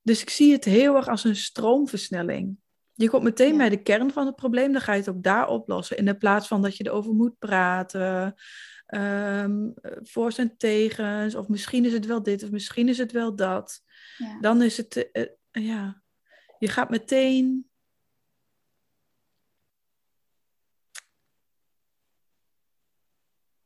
Dus 0.06 0.22
ik 0.22 0.30
zie 0.30 0.52
het 0.52 0.64
heel 0.64 0.96
erg 0.96 1.08
als 1.08 1.24
een 1.24 1.36
stroomversnelling. 1.36 2.56
Je 2.94 3.10
komt 3.10 3.22
meteen 3.22 3.50
Ja. 3.52 3.56
bij 3.56 3.68
de 3.68 3.82
kern 3.82 4.10
van 4.12 4.26
het 4.26 4.36
probleem, 4.36 4.72
dan 4.72 4.80
ga 4.80 4.92
je 4.92 4.98
het 4.98 5.08
ook 5.08 5.22
daar 5.22 5.48
oplossen. 5.48 5.96
In 5.96 6.04
de 6.04 6.16
plaats 6.16 6.48
van 6.48 6.62
dat 6.62 6.76
je 6.76 6.84
erover 6.86 7.12
moet 7.12 7.38
praten, 7.38 8.34
ehm 8.86 9.70
voor's 10.02 10.38
en 10.38 10.56
tegens, 10.56 11.34
of 11.34 11.48
misschien 11.48 11.84
is 11.84 11.92
het 11.92 12.06
wel 12.06 12.22
dit, 12.22 12.42
of 12.42 12.50
misschien 12.50 12.88
is 12.88 12.98
het 12.98 13.12
wel 13.12 13.36
dat. 13.36 13.82
Ja. 14.16 14.40
Dan 14.40 14.62
is 14.62 14.76
het, 14.76 15.10
eh, 15.10 15.22
eh, 15.50 15.66
ja, 15.66 16.02
je 16.58 16.68
gaat 16.68 16.90
meteen 16.90 17.70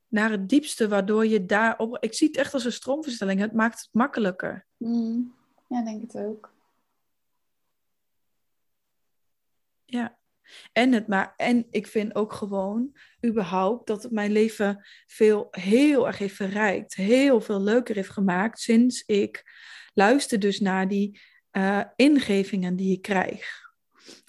naar 0.08 0.30
het 0.30 0.48
diepste, 0.48 0.88
waardoor 0.88 1.26
je 1.26 1.46
daarop. 1.46 1.96
Ik 2.00 2.14
zie 2.14 2.26
het 2.28 2.36
echt 2.36 2.54
als 2.54 2.64
een 2.64 2.72
stroomversnelling. 2.72 3.40
Het 3.40 3.52
maakt 3.52 3.80
het 3.80 3.88
makkelijker. 3.92 4.66
Mm, 4.76 5.38
ja, 5.70 5.82
denk 5.84 6.00
het 6.00 6.16
ook. 6.16 6.52
Ja. 9.84 10.18
En, 10.72 10.92
het 10.92 11.06
maar, 11.06 11.34
en 11.36 11.66
ik 11.70 11.86
vind 11.86 12.14
ook 12.14 12.32
gewoon, 12.32 12.96
überhaupt, 13.26 13.86
dat 13.86 14.02
het 14.02 14.12
mijn 14.12 14.32
leven 14.32 14.86
veel, 15.06 15.48
heel 15.50 16.06
erg 16.06 16.18
heeft 16.18 16.34
verrijkt. 16.34 16.94
Heel 16.94 17.40
veel 17.40 17.60
leuker 17.60 17.94
heeft 17.94 18.10
gemaakt 18.10 18.60
sinds 18.60 19.02
ik 19.06 19.44
luister 19.94 20.38
dus 20.38 20.60
naar 20.60 20.88
die 20.88 21.20
eh, 21.50 21.84
ingevingen 21.96 22.76
die 22.76 22.92
ik 22.92 23.02
krijg. 23.02 23.72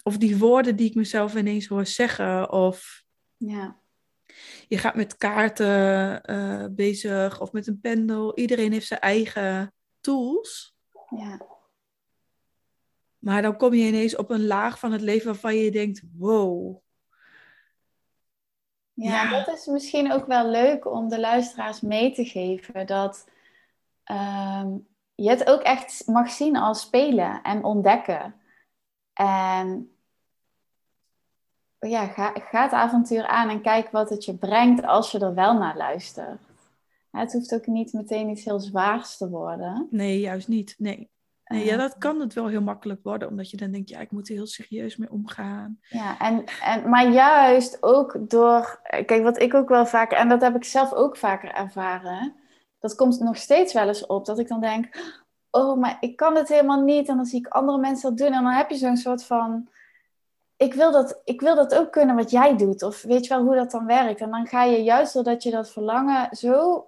Of 0.02 0.18
die 0.18 0.36
woorden 0.36 0.76
die 0.76 0.88
ik 0.88 0.94
mezelf 0.94 1.34
ineens 1.34 1.66
hoor 1.66 1.86
zeggen. 1.86 2.52
Of 2.52 3.04
Ja, 3.36 3.80
je 4.68 4.78
gaat 4.78 4.94
met 4.94 5.16
kaarten 5.16 6.22
eh, 6.22 6.66
bezig 6.70 7.40
of 7.40 7.52
met 7.52 7.66
een 7.66 7.80
pendel. 7.80 8.38
Iedereen 8.38 8.72
heeft 8.72 8.86
zijn 8.86 9.00
eigen 9.00 9.74
tools. 10.00 10.72
Ja, 11.16 11.38
Maar 13.18 13.42
dan 13.42 13.56
kom 13.56 13.74
je 13.74 13.86
ineens 13.86 14.16
op 14.16 14.30
een 14.30 14.46
laag 14.46 14.78
van 14.78 14.92
het 14.92 15.00
leven 15.00 15.26
waarvan 15.26 15.54
je 15.54 15.70
denkt: 15.70 16.02
wow. 16.18 16.76
Ja, 18.94 19.30
dat 19.30 19.56
is 19.56 19.66
misschien 19.66 20.12
ook 20.12 20.26
wel 20.26 20.48
leuk 20.48 20.86
om 20.86 21.08
de 21.08 21.20
luisteraars 21.20 21.80
mee 21.80 22.12
te 22.12 22.24
geven. 22.24 22.86
Dat 22.86 23.28
ehm, 24.04 24.76
je 25.14 25.28
het 25.28 25.46
ook 25.46 25.60
echt 25.60 26.06
mag 26.06 26.30
zien 26.30 26.56
als 26.56 26.80
spelen 26.80 27.42
en 27.42 27.64
ontdekken. 27.64 28.34
En 29.12 29.96
ja, 31.78 32.06
ga, 32.06 32.32
ga 32.34 32.62
het 32.62 32.72
avontuur 32.72 33.26
aan 33.26 33.48
en 33.48 33.62
kijk 33.62 33.90
wat 33.90 34.10
het 34.10 34.24
je 34.24 34.34
brengt 34.34 34.84
als 34.84 35.10
je 35.10 35.18
er 35.18 35.34
wel 35.34 35.58
naar 35.58 35.76
luistert. 35.76 36.51
Het 37.12 37.32
hoeft 37.32 37.54
ook 37.54 37.66
niet 37.66 37.92
meteen 37.92 38.28
iets 38.28 38.44
heel 38.44 38.60
zwaars 38.60 39.16
te 39.16 39.28
worden. 39.28 39.86
Nee, 39.90 40.20
juist 40.20 40.48
niet. 40.48 40.74
Nee. 40.78 41.10
nee 41.44 41.64
ja, 41.64 41.72
Eh, 41.72 41.78
dat 41.78 41.98
kan 41.98 42.20
het 42.20 42.32
wel 42.32 42.46
heel 42.46 42.62
makkelijk 42.62 43.00
worden, 43.02 43.28
omdat 43.28 43.50
je 43.50 43.56
dan 43.56 43.70
denkt: 43.70 43.88
ja, 43.88 43.98
ik 43.98 44.10
moet 44.10 44.28
er 44.28 44.34
heel 44.34 44.46
serieus 44.46 44.96
mee 44.96 45.10
omgaan. 45.10 45.78
Ja, 45.88 46.18
en, 46.18 46.44
en, 46.62 46.88
maar 46.88 47.10
juist 47.10 47.82
ook 47.82 48.30
door, 48.30 48.80
kijk, 48.82 49.22
wat 49.22 49.40
ik 49.40 49.54
ook 49.54 49.68
wel 49.68 49.86
vaker, 49.86 50.18
en 50.18 50.28
dat 50.28 50.40
heb 50.40 50.56
ik 50.56 50.64
zelf 50.64 50.92
ook 50.92 51.16
vaker 51.16 51.50
ervaren, 51.50 52.34
dat 52.78 52.94
komt 52.94 53.20
nog 53.20 53.36
steeds 53.36 53.72
wel 53.72 53.88
eens 53.88 54.06
op, 54.06 54.24
dat 54.26 54.38
ik 54.38 54.48
dan 54.48 54.60
denk, 54.60 55.14
oh, 55.50 55.78
maar 55.78 55.96
ik 56.00 56.16
kan 56.16 56.36
het 56.36 56.48
helemaal 56.48 56.82
niet, 56.82 57.08
en 57.08 57.16
dan 57.16 57.26
zie 57.26 57.38
ik 57.38 57.46
andere 57.46 57.78
mensen 57.78 58.08
dat 58.08 58.18
doen, 58.18 58.36
en 58.36 58.42
dan 58.42 58.52
heb 58.52 58.70
je 58.70 58.76
zo'n 58.76 58.96
soort 58.96 59.24
van, 59.24 59.68
ik 60.56 60.74
wil, 60.74 60.92
dat, 60.92 61.20
ik 61.24 61.40
wil 61.40 61.54
dat 61.54 61.74
ook 61.74 61.92
kunnen 61.92 62.16
wat 62.16 62.30
jij 62.30 62.56
doet, 62.56 62.82
of 62.82 63.02
weet 63.02 63.26
je 63.26 63.34
wel 63.34 63.44
hoe 63.44 63.54
dat 63.54 63.70
dan 63.70 63.86
werkt, 63.86 64.20
en 64.20 64.30
dan 64.30 64.46
ga 64.46 64.64
je 64.64 64.82
juist 64.82 65.14
doordat 65.14 65.42
je 65.42 65.50
dat 65.50 65.70
verlangen 65.70 66.36
zo, 66.36 66.86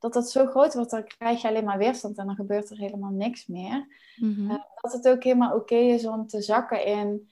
dat 0.00 0.12
dat 0.12 0.30
zo 0.30 0.46
groot 0.46 0.74
wordt, 0.74 0.90
dan 0.90 1.04
krijg 1.04 1.42
je 1.42 1.48
alleen 1.48 1.64
maar 1.64 1.78
weerstand, 1.78 2.18
en 2.18 2.26
dan 2.26 2.34
gebeurt 2.34 2.70
er 2.70 2.78
helemaal 2.78 3.10
niks 3.10 3.46
meer 3.46 3.98
Mhm. 4.16 4.56
dat 4.80 4.92
het 4.92 5.08
ook 5.08 5.22
helemaal 5.24 5.54
oké 5.54 5.74
is 5.74 6.06
om 6.06 6.26
te 6.26 6.42
zakken 6.42 6.84
in. 6.84 7.30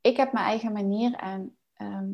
Ik 0.00 0.16
heb 0.16 0.32
mijn 0.32 0.46
eigen 0.46 0.72
manier 0.72 1.12
en 1.14 1.56
ehm, 1.74 2.10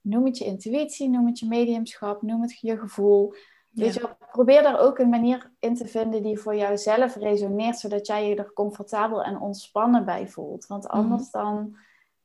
noem 0.00 0.24
het 0.24 0.38
je 0.38 0.44
intuïtie, 0.44 1.08
noem 1.08 1.26
het 1.26 1.38
je 1.38 1.46
mediumschap, 1.46 2.22
noem 2.22 2.42
het 2.42 2.58
je 2.60 2.78
gevoel. 2.78 3.34
Weet 3.70 3.94
je 3.94 4.16
probeer 4.30 4.62
daar 4.62 4.78
ook 4.78 4.98
een 4.98 5.08
manier 5.08 5.50
in 5.58 5.74
te 5.74 5.86
vinden 5.86 6.22
die 6.22 6.38
voor 6.38 6.56
jouzelf 6.56 7.16
resoneert, 7.16 7.78
zodat 7.78 8.06
jij 8.06 8.28
je 8.28 8.36
er 8.36 8.52
comfortabel 8.52 9.22
en 9.22 9.38
ontspannen 9.40 10.04
bij 10.04 10.28
voelt. 10.28 10.66
Want 10.66 10.88
anders 10.88 11.30
dan 11.30 11.76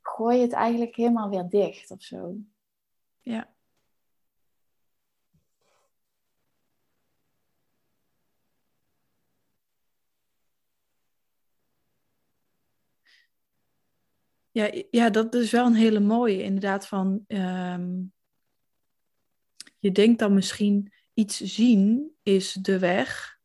gooi 0.01 0.37
je 0.37 0.43
het 0.43 0.51
eigenlijk 0.53 0.95
helemaal 0.95 1.29
weer 1.29 1.49
dicht 1.49 1.91
of 1.91 2.01
zo. 2.01 2.35
Ja. 3.21 3.47
Ja, 14.51 14.71
ja, 14.91 15.09
dat 15.09 15.33
is 15.33 15.51
wel 15.51 15.65
een 15.65 15.73
hele 15.73 15.99
mooie, 15.99 16.43
inderdaad. 16.43 16.87
Van, 16.87 17.23
ehm, 17.27 18.01
je 19.79 19.91
denkt 19.91 20.19
dan 20.19 20.33
misschien 20.33 20.93
iets 21.13 21.37
zien 21.37 22.15
is 22.23 22.53
de 22.53 22.79
weg, 22.79 23.39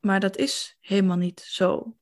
maar 0.00 0.20
dat 0.20 0.36
is 0.36 0.76
helemaal 0.80 1.16
niet 1.16 1.40
zo. 1.40 1.96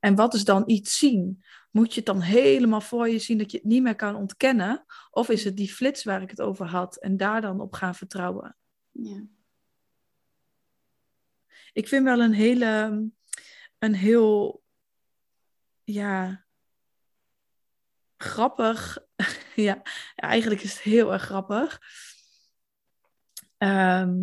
En 0.00 0.14
wat 0.14 0.34
is 0.34 0.44
dan 0.44 0.62
iets 0.66 0.98
zien? 0.98 1.44
Moet 1.70 1.90
je 1.90 1.96
het 1.96 2.06
dan 2.06 2.20
helemaal 2.20 2.80
voor 2.80 3.08
je 3.08 3.18
zien 3.18 3.38
dat 3.38 3.50
je 3.50 3.56
het 3.56 3.66
niet 3.66 3.82
meer 3.82 3.96
kan 3.96 4.16
ontkennen? 4.16 4.84
Of 5.10 5.28
is 5.28 5.44
het 5.44 5.56
die 5.56 5.72
flits 5.72 6.04
waar 6.04 6.22
ik 6.22 6.30
het 6.30 6.40
over 6.40 6.66
had 6.66 6.96
en 6.96 7.16
daar 7.16 7.40
dan 7.40 7.60
op 7.60 7.72
gaan 7.72 7.94
vertrouwen? 7.94 8.56
Ja. 8.90 9.26
Ik 11.72 11.88
vind 11.88 12.04
wel 12.04 12.20
een 12.20 12.32
hele, 12.32 13.04
een 13.78 13.94
heel, 13.94 14.62
ja, 15.84 16.46
grappig. 18.18 18.98
ja, 19.54 19.82
eigenlijk 20.14 20.62
is 20.62 20.72
het 20.72 20.82
heel 20.82 21.12
erg 21.12 21.22
grappig. 21.22 21.80
Ehm, 23.58 24.16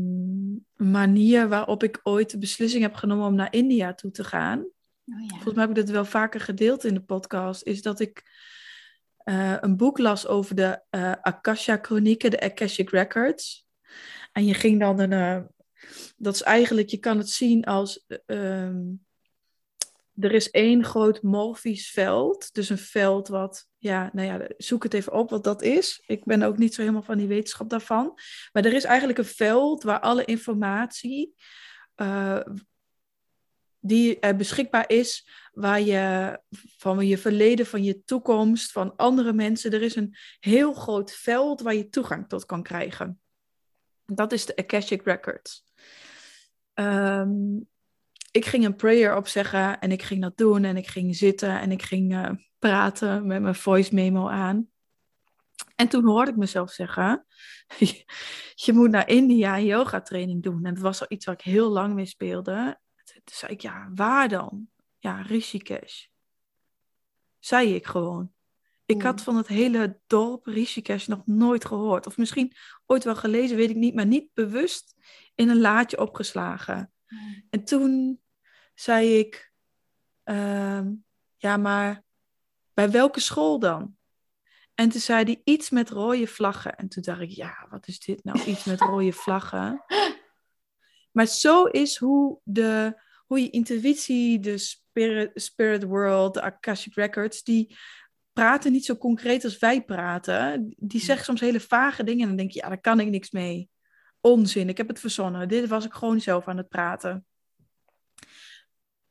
manier 0.75 1.47
waarop 1.47 1.83
ik 1.83 1.99
ooit 2.03 2.29
de 2.29 2.37
beslissing 2.37 2.81
heb 2.83 2.95
genomen 2.95 3.25
om 3.27 3.35
naar 3.35 3.53
India 3.53 3.93
toe 3.93 4.11
te 4.11 4.23
gaan. 4.23 4.59
Oh 4.59 5.21
ja. 5.21 5.27
Volgens 5.27 5.53
mij 5.53 5.61
heb 5.67 5.77
ik 5.77 5.83
dit 5.85 5.89
wel 5.89 6.05
vaker 6.05 6.39
gedeeld 6.39 6.83
in 6.83 6.93
de 6.93 7.03
podcast. 7.03 7.63
Is 7.63 7.81
dat 7.81 7.99
ik 7.99 8.23
eh, 9.17 9.57
een 9.59 9.77
boek 9.77 9.97
las 9.97 10.27
over 10.27 10.55
de 10.55 10.81
eh 10.89 11.11
Akasha-chronieken, 11.21 12.31
de 12.31 12.39
Akashic 12.41 12.89
Records. 12.89 13.67
En 14.31 14.45
je 14.45 14.53
ging 14.53 14.79
dan 14.79 14.99
een. 14.99 15.11
eh, 15.11 15.41
dat 16.17 16.33
is 16.33 16.41
eigenlijk, 16.41 16.89
je 16.89 16.97
kan 16.97 17.17
het 17.17 17.29
zien 17.29 17.63
als. 17.63 18.05
eh, 18.07 18.63
ehm, 18.63 18.81
er 20.19 20.31
is 20.31 20.49
één 20.51 20.83
groot 20.83 21.21
morfisch 21.21 21.89
veld. 21.89 22.53
Dus 22.53 22.69
een 22.69 22.77
veld 22.77 23.27
wat. 23.27 23.67
Ja, 23.77 24.09
nou 24.13 24.27
ja, 24.27 24.47
zoek 24.57 24.83
het 24.83 24.93
even 24.93 25.13
op 25.13 25.29
wat 25.29 25.43
dat 25.43 25.61
is. 25.61 26.03
Ik 26.05 26.23
ben 26.23 26.43
ook 26.43 26.57
niet 26.57 26.73
zo 26.73 26.81
helemaal 26.81 27.03
van 27.03 27.17
die 27.17 27.27
wetenschap 27.27 27.69
daarvan. 27.69 28.19
Maar 28.51 28.65
er 28.65 28.73
is 28.73 28.83
eigenlijk 28.83 29.17
een 29.17 29.25
veld 29.25 29.83
waar 29.83 29.99
alle 29.99 30.25
informatie. 30.25 31.33
eh, 31.95 32.39
die 33.79 34.19
er 34.19 34.35
beschikbaar 34.35 34.89
is, 34.89 35.29
waar 35.51 35.81
je 35.81 36.39
van 36.77 37.07
je 37.07 37.17
verleden, 37.17 37.65
van 37.65 37.83
je 37.83 38.03
toekomst, 38.03 38.71
van 38.71 38.95
andere 38.95 39.33
mensen, 39.33 39.71
er 39.71 39.81
is 39.81 39.95
een 39.95 40.15
heel 40.39 40.73
groot 40.73 41.11
veld 41.11 41.61
waar 41.61 41.75
je 41.75 41.89
toegang 41.89 42.29
tot 42.29 42.45
kan 42.45 42.63
krijgen. 42.63 43.19
Dat 44.05 44.31
is 44.31 44.45
de 44.45 44.55
Akashic 44.55 45.03
Records. 45.03 45.63
Ehm, 46.73 47.57
ik 48.35 48.45
ging 48.45 48.65
een 48.65 48.75
prayer 48.75 49.15
opzeggen 49.15 49.79
en 49.79 49.91
ik 49.91 50.03
ging 50.03 50.21
dat 50.21 50.37
doen 50.37 50.63
en 50.63 50.77
ik 50.77 50.87
ging 50.87 51.15
zitten 51.15 51.59
en 51.59 51.71
ik 51.71 51.81
ging 51.81 52.13
eh, 52.15 52.31
praten 52.59 53.27
met 53.27 53.41
mijn 53.41 53.55
voice 53.55 53.93
memo 53.93 54.27
aan. 54.27 54.69
En 55.75 55.87
toen 55.87 56.05
hoorde 56.05 56.31
ik 56.31 56.37
mezelf 56.37 56.71
zeggen, 56.71 57.25
je 58.65 58.73
moet 58.73 58.89
naar 58.89 59.09
India 59.09 59.57
een 59.57 59.65
yoga 59.65 60.01
training 60.01 60.43
doen. 60.43 60.65
En 60.65 60.73
dat 60.73 60.83
was 60.83 61.01
al 61.01 61.07
iets 61.09 61.25
waar 61.25 61.35
ik 61.35 61.41
heel 61.41 61.69
lang 61.69 61.93
mee 61.93 62.05
speelde. 62.05 62.79
Toen 63.03 63.21
zei 63.23 63.51
ik, 63.51 63.61
ja, 63.61 63.89
waar 63.93 64.29
dan? 64.29 64.67
Ja, 64.97 65.21
Rishikesh. 65.21 66.05
Zei 67.39 67.75
ik 67.75 67.85
gewoon. 67.85 68.31
Ik 68.85 69.01
had 69.01 69.21
van 69.21 69.35
het 69.35 69.47
hele 69.47 69.99
dorp 70.07 70.45
Rishikesh 70.45 71.07
nog 71.07 71.25
nooit 71.25 71.65
gehoord. 71.65 72.07
Of 72.07 72.17
misschien 72.17 72.53
ooit 72.85 73.03
wel 73.03 73.15
gelezen, 73.15 73.57
weet 73.57 73.69
ik 73.69 73.75
niet. 73.75 73.95
Maar 73.95 74.05
niet 74.05 74.33
bewust 74.33 74.95
in 75.35 75.49
een 75.49 75.59
laadje 75.59 75.99
opgeslagen. 75.99 76.89
En 77.49 77.63
toen 77.63 78.19
zei 78.75 79.17
ik, 79.17 79.51
ehm, 80.23 80.91
ja, 81.37 81.57
maar 81.57 82.03
bij 82.73 82.91
welke 82.91 83.19
school 83.19 83.59
dan? 83.59 83.95
En 84.75 84.89
toen 84.89 85.01
zei 85.01 85.23
hij 85.23 85.41
iets 85.43 85.69
met 85.69 85.89
rode 85.89 86.27
vlaggen. 86.27 86.75
En 86.75 86.87
toen 86.87 87.03
dacht 87.03 87.21
ik, 87.21 87.29
ja, 87.29 87.67
wat 87.69 87.87
is 87.87 87.99
dit 87.99 88.23
nou? 88.23 88.39
Iets 88.43 88.63
met 88.63 88.81
rode 88.91 89.13
vlaggen. 89.13 89.83
Maar 91.11 91.25
zo 91.25 91.65
is 91.65 91.97
hoe, 91.97 92.39
de, 92.43 93.01
hoe 93.25 93.41
je 93.41 93.49
intuïtie, 93.49 94.39
de 94.39 94.57
spirit, 94.57 95.31
spirit 95.33 95.83
world, 95.83 96.33
de 96.33 96.41
Akashic 96.41 96.95
Records, 96.95 97.43
die 97.43 97.77
praten 98.33 98.71
niet 98.71 98.85
zo 98.85 98.95
concreet 98.95 99.43
als 99.43 99.57
wij 99.57 99.83
praten. 99.83 100.73
Die 100.77 101.01
zeggen 101.01 101.25
soms 101.25 101.39
hele 101.39 101.59
vage 101.59 102.03
dingen 102.03 102.21
en 102.21 102.27
dan 102.27 102.37
denk 102.37 102.51
je, 102.51 102.59
ja, 102.59 102.67
daar 102.67 102.81
kan 102.81 102.99
ik 102.99 103.07
niks 103.07 103.31
mee. 103.31 103.69
Onzin, 104.21 104.69
ik 104.69 104.77
heb 104.77 104.87
het 104.87 104.99
verzonnen. 104.99 105.47
Dit 105.47 105.67
was 105.67 105.85
ik 105.85 105.93
gewoon 105.93 106.19
zelf 106.19 106.47
aan 106.47 106.57
het 106.57 106.69
praten. 106.69 107.25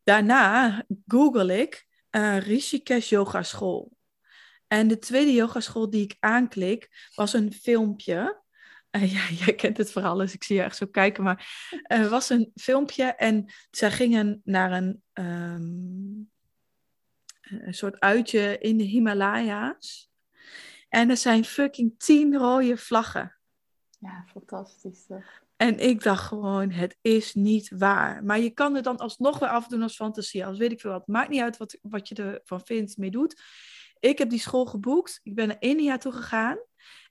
Daarna 0.05 0.85
google 1.07 1.61
ik 1.61 1.87
uh, 2.11 2.38
Rishikesh 2.38 3.09
Yoga 3.09 3.43
School. 3.43 3.93
En 4.67 4.88
de 4.88 4.99
tweede 4.99 5.33
yogaschool 5.33 5.90
die 5.90 6.03
ik 6.03 6.17
aanklik, 6.21 7.11
was 7.14 7.33
een 7.33 7.53
filmpje. 7.53 8.43
Uh, 8.90 9.12
ja, 9.14 9.45
jij 9.45 9.55
kent 9.55 9.77
het 9.77 9.93
verhaal, 9.93 10.17
dus 10.17 10.35
ik 10.35 10.45
zie 10.45 10.57
je 10.57 10.62
echt 10.62 10.77
zo 10.77 10.87
kijken. 10.87 11.25
Maar 11.25 11.69
het 11.83 12.09
was 12.09 12.31
een 12.31 12.51
filmpje 12.55 13.05
en 13.05 13.53
zij 13.71 13.90
gingen 13.90 14.40
naar 14.45 14.73
een, 14.73 15.03
um, 15.12 16.31
een 17.43 17.75
soort 17.75 18.01
uitje 18.01 18.59
in 18.59 18.77
de 18.77 18.85
Himalaya's. 18.85 20.11
En 20.88 21.11
er 21.11 21.17
zijn 21.17 21.45
fucking 21.45 21.95
tien 21.99 22.37
rode 22.37 22.77
vlaggen. 22.77 23.37
Ja, 23.99 24.25
fantastisch 24.29 25.07
toch? 25.07 25.43
En 25.57 25.79
ik 25.79 26.03
dacht 26.03 26.27
gewoon, 26.27 26.71
het 26.71 26.97
is 27.01 27.35
niet 27.35 27.71
waar. 27.79 28.25
Maar 28.25 28.40
je 28.40 28.51
kan 28.51 28.75
het 28.75 28.85
dan 28.85 28.97
alsnog 28.97 29.38
weer 29.38 29.49
afdoen 29.49 29.83
als 29.83 29.97
fantasie. 29.97 30.47
Als 30.47 30.59
weet 30.59 30.73
ik 30.73 30.81
veel 30.81 30.90
wat. 30.90 31.07
Maakt 31.07 31.29
niet 31.29 31.40
uit 31.40 31.57
wat, 31.57 31.79
wat 31.83 32.09
je 32.09 32.14
ervan 32.14 32.61
vindt, 32.64 32.97
mee 32.97 33.11
doet. 33.11 33.43
Ik 33.99 34.19
heb 34.19 34.31
die 34.31 34.38
school 34.38 34.67
geboekt. 34.67 35.21
Ik 35.23 35.35
ben 35.35 35.49
naar 35.49 35.57
India 35.61 35.99
toe 35.99 36.12
gegaan. 36.12 36.59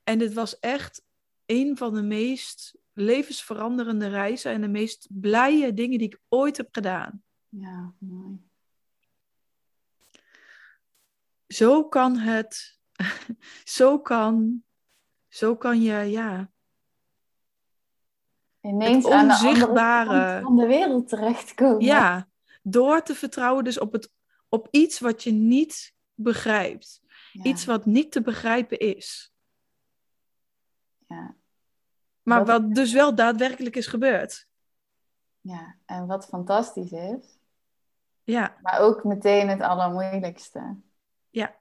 En 0.04 0.20
dit 0.20 0.34
was 0.34 0.60
echt 0.60 1.04
een 1.46 1.78
van 1.78 1.94
de 1.94 2.02
meest 2.02 2.76
levensveranderende 2.94 4.08
reizen 4.08 4.52
en 4.52 4.62
de 4.62 4.68
meest 4.68 5.08
blije 5.10 5.74
dingen 5.74 5.98
die 5.98 6.08
ik 6.08 6.20
ooit 6.30 6.58
heb 6.58 6.68
gedaan. 6.72 7.24
Ja, 7.50 7.94
mooi. 7.98 8.38
Zo 11.48 11.88
kan 11.88 12.18
het, 12.18 12.80
zo 13.78 14.00
kan, 14.00 14.64
zo 15.28 15.56
kan 15.56 15.82
je, 15.82 15.94
ja. 15.94 16.53
Ineens 18.64 19.08
aan 19.08 19.28
de 19.28 20.40
van 20.44 20.56
de 20.56 20.66
wereld 20.66 21.10
terechtkomen. 21.10 21.82
Ja, 21.82 22.28
door 22.62 23.04
te 23.04 23.16
vertrouwen 23.16 23.64
dus 23.64 23.80
op, 23.80 23.92
het, 23.92 24.12
op 24.50 24.68
iets 24.72 25.00
wat 25.00 25.24
je 25.24 25.32
niet 25.32 25.94
begrijpt. 26.14 27.02
Iets 27.34 27.66
wat 27.66 27.86
niet 27.86 28.12
te 28.12 28.22
begrijpen 28.22 28.80
is. 28.80 29.34
Ja. 31.08 31.36
Maar 32.22 32.46
wat... 32.46 32.76
dus 32.76 32.94
wel 32.94 33.16
daadwerkelijk 33.16 33.76
is 33.76 33.88
gebeurd. 33.88 34.48
Ja, 35.42 35.76
en 35.86 36.06
wat 36.06 36.26
fantastisch 36.26 36.92
is. 36.92 37.40
Ja. 38.24 38.58
Maar 38.62 38.80
ook 38.80 39.04
meteen 39.04 39.50
het 39.50 39.62
allermoeilijkste. 39.62 40.76
Ja. 41.30 41.56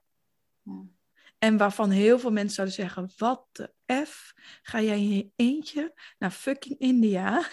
ja. 0.61 0.81
En 1.43 1.57
waarvan 1.57 1.89
heel 1.89 2.19
veel 2.19 2.31
mensen 2.31 2.55
zouden 2.55 2.75
zeggen: 2.75 3.11
Wat 3.17 3.47
de 3.51 3.73
F? 4.05 4.33
Ga 4.61 4.81
jij 4.81 4.97
in 4.97 5.09
je 5.09 5.31
eentje 5.35 5.93
naar 6.17 6.31
fucking 6.31 6.79
India? 6.79 7.43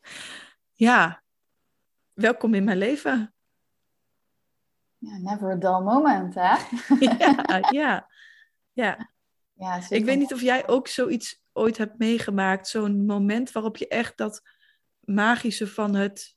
ja, 0.86 1.22
welkom 2.12 2.54
in 2.54 2.64
mijn 2.64 2.78
leven. 2.78 3.34
Ja, 4.98 5.16
never 5.16 5.50
a 5.50 5.54
dull 5.54 5.80
moment, 5.80 6.34
hè? 6.34 6.56
ja, 7.18 7.68
ja. 7.70 8.10
ja. 8.72 9.10
ja 9.52 9.80
ik 9.88 10.04
weet 10.04 10.18
niet 10.18 10.32
of 10.32 10.40
jij 10.40 10.68
ook 10.68 10.88
zoiets 10.88 11.42
ooit 11.52 11.76
hebt 11.76 11.98
meegemaakt. 11.98 12.68
Zo'n 12.68 13.06
moment 13.06 13.52
waarop 13.52 13.76
je 13.76 13.88
echt 13.88 14.16
dat 14.16 14.42
magische 15.00 15.66
van 15.66 15.94
het... 15.94 16.34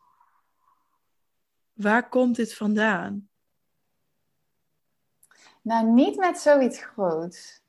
Waar 1.74 2.10
komt 2.10 2.36
dit 2.36 2.54
vandaan? 2.54 3.29
Nou, 5.62 5.88
niet 5.88 6.18
met 6.18 6.40
zoiets 6.40 6.84
groots. 6.84 7.62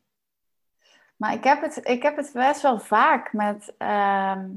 Maar 1.17 1.33
ik 1.33 1.45
heb 1.45 1.63
het, 1.63 1.87
ik 1.87 2.03
heb 2.03 2.17
het 2.17 2.31
best 2.33 2.63
wel 2.63 2.79
vaak 2.79 3.33
met... 3.33 3.75
Ehm, 3.79 4.49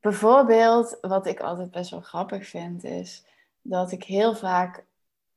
bijvoorbeeld, 0.00 0.98
wat 1.00 1.26
ik 1.26 1.40
altijd 1.40 1.70
best 1.70 1.90
wel 1.90 2.00
grappig 2.00 2.48
vind, 2.48 2.84
is 2.84 3.24
dat 3.62 3.92
ik 3.92 4.04
heel 4.04 4.34
vaak 4.34 4.84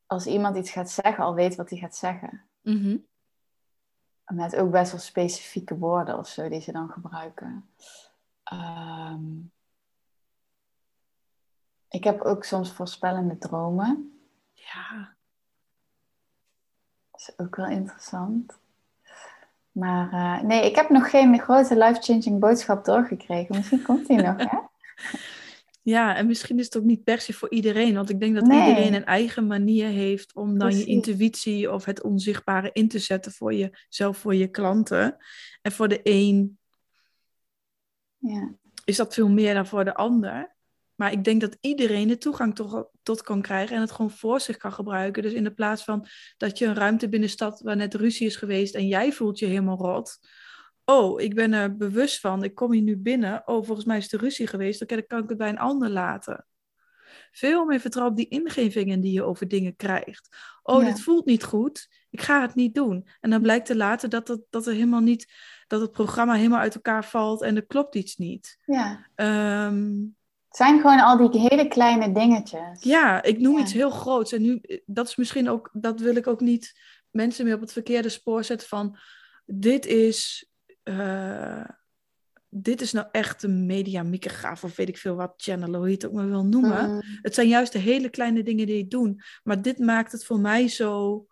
als 0.06 0.26
iemand 0.26 0.58
iets 0.58 0.72
gaat 0.72 0.90
zeggen, 0.90 1.24
al 1.24 1.34
weet 1.34 1.56
wat 1.56 1.70
hij 1.70 1.80
gaat 1.80 1.96
zeggen. 1.96 2.44
Mm 2.62 3.06
Met 4.26 4.56
ook 4.56 4.72
best 4.72 4.92
wel 4.92 5.02
specifieke 5.02 5.78
woorden 5.78 6.18
of 6.18 6.28
zo 6.28 6.50
die 6.50 6.62
ze 6.62 6.72
dan 6.72 6.90
gebruiken. 6.90 7.70
Ehm, 8.44 9.24
ik 11.88 12.04
heb 12.04 12.22
ook 12.22 12.44
soms 12.44 12.72
voorspellende 12.72 13.38
dromen. 13.38 14.20
Ja. 14.54 15.17
Dat 17.18 17.30
is 17.30 17.46
ook 17.46 17.56
wel 17.56 17.68
interessant. 17.68 18.58
Maar 19.72 20.14
uh, 20.14 20.42
nee, 20.42 20.66
ik 20.66 20.76
heb 20.76 20.90
nog 20.90 21.10
geen 21.10 21.40
grote 21.40 21.78
life-changing 21.78 22.40
boodschap 22.40 22.86
doorgekregen. 22.86 23.56
Misschien 23.56 23.82
komt 23.82 24.08
die 24.08 24.22
nog, 24.22 24.38
hè? 24.38 24.58
Ja, 25.82 26.16
en 26.16 26.28
misschien 26.28 26.60
is 26.60 26.66
het 26.66 26.78
ook 26.78 26.84
niet 26.84 27.04
per 27.04 27.22
se 27.22 27.34
voor 27.34 27.50
iedereen. 27.50 27.96
Want 27.96 28.10
ik 28.10 28.20
denk 28.20 28.36
dat 28.36 28.44
iedereen 28.44 28.94
een 28.94 29.06
eigen 29.06 29.48
manier 29.48 29.88
heeft 29.88 30.36
om 30.36 30.58
dan 30.58 30.78
je 30.78 30.86
intuïtie 30.86 31.72
of 31.72 31.86
het 31.86 32.04
onzichtbare 32.04 32.70
in 32.74 32.88
te 32.88 33.00
zetten 33.00 33.32
voor 33.32 33.54
jezelf, 33.54 34.18
voor 34.18 34.36
je 34.36 34.48
klanten. 34.48 35.18
En 35.62 35.72
voor 35.72 35.88
de 35.88 36.00
een 36.04 36.60
ja. 38.18 38.54
is 38.86 38.98
dat 38.98 39.14
veel 39.14 39.30
meer 39.30 39.54
dan 39.54 39.68
voor 39.68 39.86
de 39.86 39.96
ander. 39.96 40.56
Maar 40.98 41.12
ik 41.12 41.24
denk 41.24 41.42
dat 41.42 41.58
iedereen 41.62 42.08
de 42.08 42.18
toegang 42.18 42.56
tot, 42.56 42.90
tot 43.04 43.22
kan 43.22 43.42
krijgen 43.42 43.76
en 43.76 43.82
het 43.82 43.92
gewoon 43.92 44.12
voor 44.12 44.40
zich 44.40 44.58
kan 44.58 44.74
gebruiken. 44.74 45.24
Dus 45.24 45.34
in 45.34 45.44
de 45.44 45.54
plaats 45.54 45.84
van 45.84 46.08
dat 46.38 46.58
je 46.58 46.66
een 46.66 46.76
ruimte 46.76 47.10
binnenstapt 47.10 47.62
waar 47.62 47.76
net 47.76 47.94
ruzie 47.94 48.28
is 48.28 48.36
geweest 48.36 48.76
en 48.76 48.88
jij 48.88 49.12
voelt 49.12 49.40
je 49.40 49.46
helemaal 49.46 49.78
rot 49.78 50.20
oh, 50.90 51.22
ik 51.22 51.36
ben 51.36 51.54
er 51.54 51.78
bewust 51.78 52.20
van, 52.20 52.44
ik 52.44 52.56
kom 52.56 52.72
hier 52.72 52.82
nu 52.82 52.98
binnen. 52.98 53.42
Oh, 53.46 53.66
volgens 53.66 53.86
mij 53.86 53.98
is 53.98 54.10
de 54.10 54.18
ruzie 54.18 54.48
geweest, 54.48 54.80
dan 54.80 54.88
kan 55.08 55.24
ik 55.24 55.30
het 55.30 55.38
bij 55.38 55.50
een 55.50 55.60
ander 55.60 55.90
laten. 55.90 56.46
Veel 57.32 57.66
meer 57.66 57.80
vertrouwen 57.80 58.16
op 58.16 58.20
die 58.20 58.42
ingevingen 58.42 59.02
die 59.02 59.12
je 59.12 59.24
over 59.24 59.48
dingen 59.48 59.76
krijgt. 59.76 60.36
Oh, 60.64 60.86
dit 60.86 61.02
voelt 61.02 61.26
niet 61.26 61.44
goed, 61.44 61.88
ik 62.10 62.22
ga 62.22 62.42
het 62.42 62.56
niet 62.56 62.76
doen. 62.76 63.08
En 63.20 63.30
dan 63.30 63.42
blijkt 63.42 63.70
er 63.70 63.76
later 63.76 64.10
dat, 64.10 64.28
het, 64.28 64.42
dat, 64.50 64.68
er 64.68 64.74
helemaal 64.74 65.02
niet, 65.02 65.34
dat 65.68 65.82
het 65.82 65.92
programma 65.92 66.34
helemaal 66.34 66.60
uit 66.60 66.76
elkaar 66.76 67.06
valt 67.06 67.42
en 67.42 67.56
er 67.56 67.66
klopt 67.66 67.96
iets 67.96 68.16
niet. 68.16 68.58
Ja. 68.66 69.08
Um, 69.68 70.00
het 70.00 70.27
zijn 70.58 70.80
gewoon 70.82 71.00
al 71.00 71.32
die 71.32 71.42
hele 71.42 71.68
kleine 71.68 72.12
dingetjes. 72.12 72.84
Ja, 72.84 73.24
ik 73.24 73.40
noem 73.40 73.58
iets 73.58 73.74
heel 73.74 73.90
groots. 73.90 74.32
En 74.32 74.42
nu, 74.42 74.62
dat 74.86 75.08
is 75.08 75.16
misschien 75.16 75.50
ook, 75.50 75.70
dat 75.74 76.00
wil 76.00 76.16
ik 76.16 76.28
ook 76.28 76.42
niet 76.42 76.80
mensen 77.12 77.46
meer 77.46 77.54
op 77.54 77.62
het 77.62 77.72
verkeerde 77.72 78.10
spoor 78.10 78.44
zetten 78.44 78.68
van, 78.68 78.98
dit 79.46 79.86
is 79.86 80.50
uh, 80.84 81.66
dit 82.50 82.82
is 82.82 82.92
nou 82.92 83.08
echt 83.12 83.44
een 83.44 83.66
media 83.66 84.04
micrograaf 84.04 84.64
of 84.64 84.76
weet 84.76 84.90
ik 84.90 84.98
veel 84.98 85.16
wat 85.16 85.34
channel, 85.38 85.76
hoe 85.76 85.88
je 85.88 85.94
het 85.94 86.06
ook 86.06 86.14
maar 86.14 86.30
wil 86.30 86.46
noemen. 86.46 86.90
Mm. 86.90 87.02
Het 87.22 87.34
zijn 87.34 87.48
juist 87.48 87.72
de 87.72 87.80
hele 87.80 88.10
kleine 88.10 88.44
dingen 88.44 88.66
die 88.66 88.78
ik 88.78 88.90
doe. 88.90 89.24
Maar 89.44 89.62
dit 89.62 89.80
maakt 89.80 90.12
het 90.12 90.26
voor 90.26 90.40
mij 90.40 90.68
zo... 90.68 91.26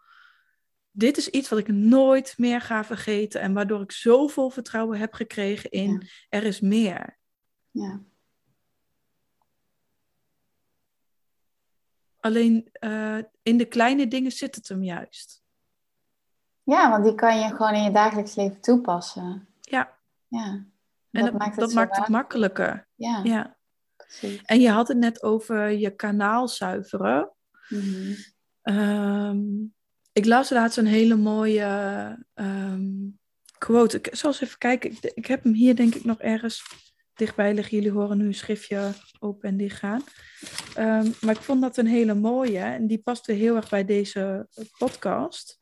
Dit 0.92 1.18
is 1.18 1.30
iets 1.30 1.50
wat 1.50 1.60
ik 1.60 1.68
nooit 1.68 2.34
meer 2.38 2.62
ga 2.62 2.84
vergeten. 2.84 3.42
En 3.42 3.54
waardoor 3.54 3.82
ik 3.82 3.92
zoveel 3.92 4.50
vertrouwen 4.50 5.00
heb 5.00 5.14
gekregen 5.14 5.70
in 5.70 6.08
er 6.30 6.44
is 6.44 6.60
meer. 6.60 7.18
Ja. 7.72 8.02
Alleen 12.26 12.70
uh, 12.80 13.18
in 13.44 13.58
de 13.58 13.66
kleine 13.66 14.08
dingen 14.08 14.32
zit 14.32 14.56
het 14.56 14.68
hem 14.68 14.84
juist. 14.84 15.44
Ja, 16.64 16.90
want 16.90 17.04
die 17.04 17.16
kan 17.16 17.40
je 17.40 17.56
gewoon 17.56 17.74
in 17.74 17.84
je 17.84 17.92
dagelijks 17.92 18.36
leven 18.36 18.62
toepassen. 18.62 19.48
Ja. 19.62 19.98
Ja. 20.28 20.66
En 21.12 21.26
dat, 21.26 21.34
maakt, 21.34 21.56
het, 21.56 21.60
dat 21.60 21.74
maakt 21.74 21.98
het 21.98 22.08
makkelijker. 22.08 22.88
Ja. 22.96 23.20
ja. 23.24 23.58
En 24.46 24.60
je 24.60 24.70
had 24.70 24.88
het 24.88 24.98
net 24.98 25.24
over 25.24 25.70
je 25.70 25.90
kanaal 25.90 26.48
zuiveren. 26.48 27.32
Mhm. 27.70 28.14
Ehm, 28.62 29.40
ik 30.14 30.26
las 30.26 30.50
laatst 30.50 30.78
een 30.78 30.86
hele 30.86 31.16
mooie 31.16 31.66
ehm, 32.34 32.92
quote. 33.58 33.98
Ik 33.98 34.10
zal 34.12 34.30
eens 34.30 34.42
even 34.42 34.58
kijken. 34.58 34.92
Ik, 34.92 35.04
ik, 35.14 35.26
heb 35.26 35.44
hem 35.44 35.54
hier 35.54 35.76
denk 35.76 35.96
ik 35.96 36.04
nog 36.04 36.20
ergens 36.20 36.64
dichtbij 37.16 37.54
liggen. 37.54 37.78
Jullie 37.78 37.92
horen 37.92 38.18
nu 38.18 38.26
een 38.26 38.34
schriftje 38.34 38.92
open 39.20 39.50
en 39.50 39.58
dicht 39.58 39.78
gaan. 39.78 40.04
Ehm, 40.76 41.12
maar 41.22 41.36
ik 41.36 41.42
vond 41.42 41.62
dat 41.62 41.78
een 41.78 41.88
hele 41.88 42.14
mooie. 42.14 42.60
En 42.60 42.88
die 42.88 43.02
past 43.02 43.26
weer 43.26 43.38
heel 43.38 43.56
erg 43.56 43.70
bij 43.70 43.86
deze 43.86 44.48
podcast. 44.78 45.60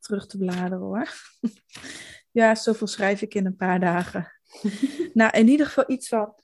Terug 0.00 0.26
te 0.26 0.38
bladeren 0.38 0.78
hoor. 0.78 1.08
ja, 2.40 2.54
zoveel 2.54 2.86
schrijf 2.86 3.22
ik 3.22 3.34
in 3.34 3.46
een 3.46 3.56
paar 3.56 3.80
dagen. 3.80 4.32
nou, 5.14 5.38
in 5.38 5.48
ieder 5.48 5.66
geval 5.66 5.84
iets 5.86 6.08
van 6.08 6.34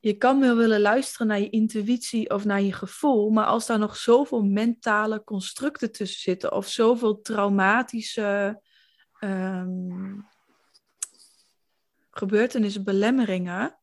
je 0.00 0.16
kan 0.16 0.40
wel 0.40 0.56
willen 0.56 0.80
luisteren 0.80 1.26
naar 1.26 1.40
je 1.40 1.50
intuïtie 1.50 2.30
of 2.30 2.44
naar 2.44 2.60
je 2.60 2.72
gevoel, 2.72 3.30
maar 3.30 3.46
als 3.46 3.66
daar 3.66 3.78
nog 3.78 3.96
zoveel 3.96 4.42
mentale 4.42 5.24
constructen 5.24 5.92
tussen 5.92 6.20
zitten 6.20 6.52
of 6.52 6.68
zoveel 6.68 7.20
traumatische 7.20 8.60
um, 9.20 10.26
gebeurtenissen, 12.20 12.84
belemmeringen, 12.84 13.78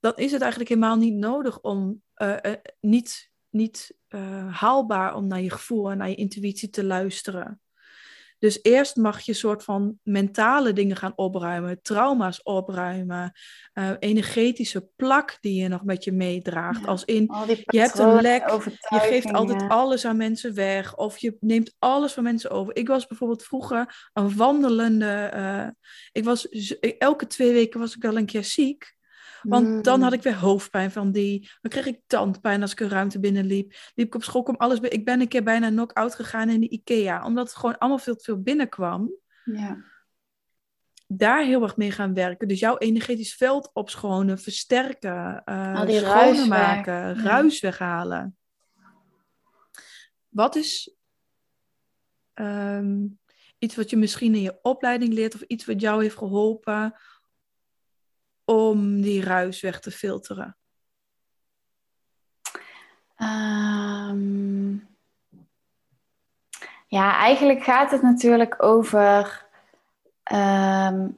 dan 0.00 0.12
is 0.16 0.32
het 0.32 0.40
eigenlijk 0.40 0.70
helemaal 0.70 0.96
niet 0.96 1.14
nodig 1.14 1.60
om, 1.60 2.02
uh, 2.16 2.36
uh, 2.42 2.52
niet, 2.80 3.32
niet 3.48 3.98
uh, 4.08 4.54
haalbaar 4.54 5.14
om 5.14 5.26
naar 5.26 5.40
je 5.40 5.50
gevoel 5.50 5.90
en 5.90 5.98
naar 5.98 6.08
je 6.08 6.14
intuïtie 6.14 6.70
te 6.70 6.84
luisteren. 6.84 7.60
Dus 8.38 8.58
eerst 8.62 8.96
mag 8.96 9.20
je 9.20 9.32
soort 9.32 9.64
van 9.64 9.98
mentale 10.02 10.72
dingen 10.72 10.96
gaan 10.96 11.12
opruimen, 11.16 11.82
trauma's 11.82 12.42
opruimen, 12.42 13.32
uh, 13.74 13.90
energetische 13.98 14.88
plak 14.96 15.38
die 15.40 15.62
je 15.62 15.68
nog 15.68 15.84
met 15.84 16.04
je 16.04 16.12
meedraagt. 16.12 16.86
als 16.86 17.04
in, 17.04 17.30
je 17.64 17.78
hebt 17.80 17.98
een 17.98 18.20
lek, 18.20 18.48
je 18.88 18.98
geeft 18.98 19.32
altijd 19.32 19.68
alles 19.68 20.04
aan 20.04 20.16
mensen 20.16 20.54
weg 20.54 20.96
of 20.96 21.18
je 21.18 21.36
neemt 21.40 21.74
alles 21.78 22.12
van 22.12 22.22
mensen 22.22 22.50
over. 22.50 22.76
Ik 22.76 22.88
was 22.88 23.06
bijvoorbeeld 23.06 23.44
vroeger 23.44 24.10
een 24.12 24.36
wandelende, 24.36 25.32
uh, 25.34 25.68
ik 26.12 26.24
was, 26.24 26.48
elke 26.98 27.26
twee 27.26 27.52
weken 27.52 27.80
was 27.80 27.96
ik 27.96 28.02
wel 28.02 28.16
een 28.16 28.26
keer 28.26 28.44
ziek. 28.44 28.96
Want 29.42 29.84
dan 29.84 30.00
had 30.00 30.10
mm. 30.10 30.16
ik 30.16 30.22
weer 30.22 30.36
hoofdpijn 30.36 30.90
van 30.90 31.12
die. 31.12 31.50
Dan 31.60 31.70
kreeg 31.70 31.86
ik 31.86 32.00
tandpijn 32.06 32.62
als 32.62 32.72
ik 32.72 32.80
een 32.80 32.88
ruimte 32.88 33.20
binnenliep. 33.20 33.74
Liep 33.94 34.06
ik 34.06 34.14
op 34.14 34.24
school 34.24 34.42
om 34.42 34.56
alles. 34.56 34.80
Ik 34.80 35.04
ben 35.04 35.20
een 35.20 35.28
keer 35.28 35.42
bijna 35.42 35.68
knock-out 35.68 36.14
gegaan 36.14 36.48
in 36.48 36.60
de 36.60 36.68
IKEA. 36.68 37.24
Omdat 37.24 37.46
het 37.46 37.56
gewoon 37.56 37.78
allemaal 37.78 37.98
veel 37.98 38.16
te 38.16 38.24
veel 38.24 38.42
binnenkwam. 38.42 39.12
Ja. 39.44 39.84
Daar 41.06 41.44
heel 41.44 41.62
erg 41.62 41.76
mee 41.76 41.90
gaan 41.90 42.14
werken. 42.14 42.48
Dus 42.48 42.58
jouw 42.58 42.78
energetisch 42.78 43.34
veld 43.34 43.70
opschonen, 43.72 44.38
versterken, 44.38 45.42
uh, 45.44 45.88
schonen 45.88 46.48
maken, 46.48 47.22
ruis 47.22 47.60
weghalen. 47.60 48.36
Wat 50.28 50.56
is 50.56 50.94
ehm, 52.34 53.06
iets 53.58 53.76
wat 53.76 53.90
je 53.90 53.96
misschien 53.96 54.34
in 54.34 54.42
je 54.42 54.58
opleiding 54.62 55.12
leert 55.12 55.34
of 55.34 55.40
iets 55.40 55.64
wat 55.64 55.80
jou 55.80 56.02
heeft 56.02 56.16
geholpen 56.16 56.94
om 58.50 59.00
die 59.00 59.22
ruis 59.22 59.60
weg 59.60 59.80
te 59.80 59.90
filteren? 59.90 60.56
Ehm, 63.16 64.70
ja, 66.86 67.16
eigenlijk 67.16 67.62
gaat 67.62 67.90
het 67.90 68.02
natuurlijk 68.02 68.62
over 68.62 69.46
ehm, 70.22 71.08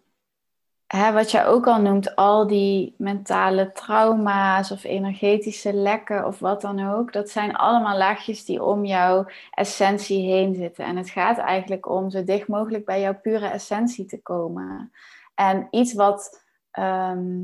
hè, 0.86 1.12
wat 1.12 1.30
jij 1.30 1.46
ook 1.46 1.66
al 1.66 1.80
noemt, 1.80 2.16
al 2.16 2.46
die 2.46 2.94
mentale 2.98 3.72
trauma's 3.72 4.70
of 4.70 4.84
energetische 4.84 5.72
lekken 5.72 6.26
of 6.26 6.38
wat 6.38 6.60
dan 6.60 6.88
ook. 6.94 7.12
Dat 7.12 7.30
zijn 7.30 7.56
allemaal 7.56 7.96
laagjes 7.96 8.44
die 8.44 8.62
om 8.64 8.84
jouw 8.84 9.26
essentie 9.50 10.30
heen 10.30 10.54
zitten. 10.54 10.84
En 10.84 10.96
het 10.96 11.10
gaat 11.10 11.38
eigenlijk 11.38 11.88
om 11.88 12.10
zo 12.10 12.24
dicht 12.24 12.48
mogelijk 12.48 12.84
bij 12.84 13.00
jouw 13.00 13.20
pure 13.20 13.46
essentie 13.46 14.04
te 14.04 14.22
komen. 14.22 14.92
En 15.34 15.68
iets 15.70 15.94
wat 15.94 16.48
Ehm, 16.70 17.42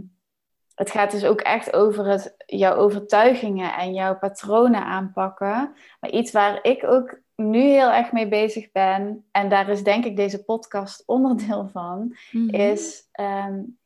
het 0.75 0.91
gaat 0.91 1.11
dus 1.11 1.25
ook 1.25 1.41
echt 1.41 1.73
over 1.73 2.07
het, 2.07 2.35
jouw 2.47 2.75
overtuigingen 2.75 3.75
en 3.75 3.95
jouw 3.95 4.19
patronen 4.19 4.85
aanpakken. 4.85 5.75
Maar 6.01 6.11
iets 6.11 6.33
waar 6.33 6.59
ik 6.63 6.85
ook 6.85 7.21
nu 7.35 7.61
heel 7.61 7.91
erg 7.91 8.13
mee 8.13 8.29
bezig 8.29 8.73
ben, 8.73 9.25
en 9.31 9.49
daar 9.49 9.69
is 9.69 9.83
denk 9.83 10.05
ik 10.05 10.17
deze 10.17 10.45
podcast 10.45 11.03
onderdeel 11.17 11.69
van, 11.73 12.17
mhm. 12.31 12.55
is 12.55 13.03
um, 13.21 13.79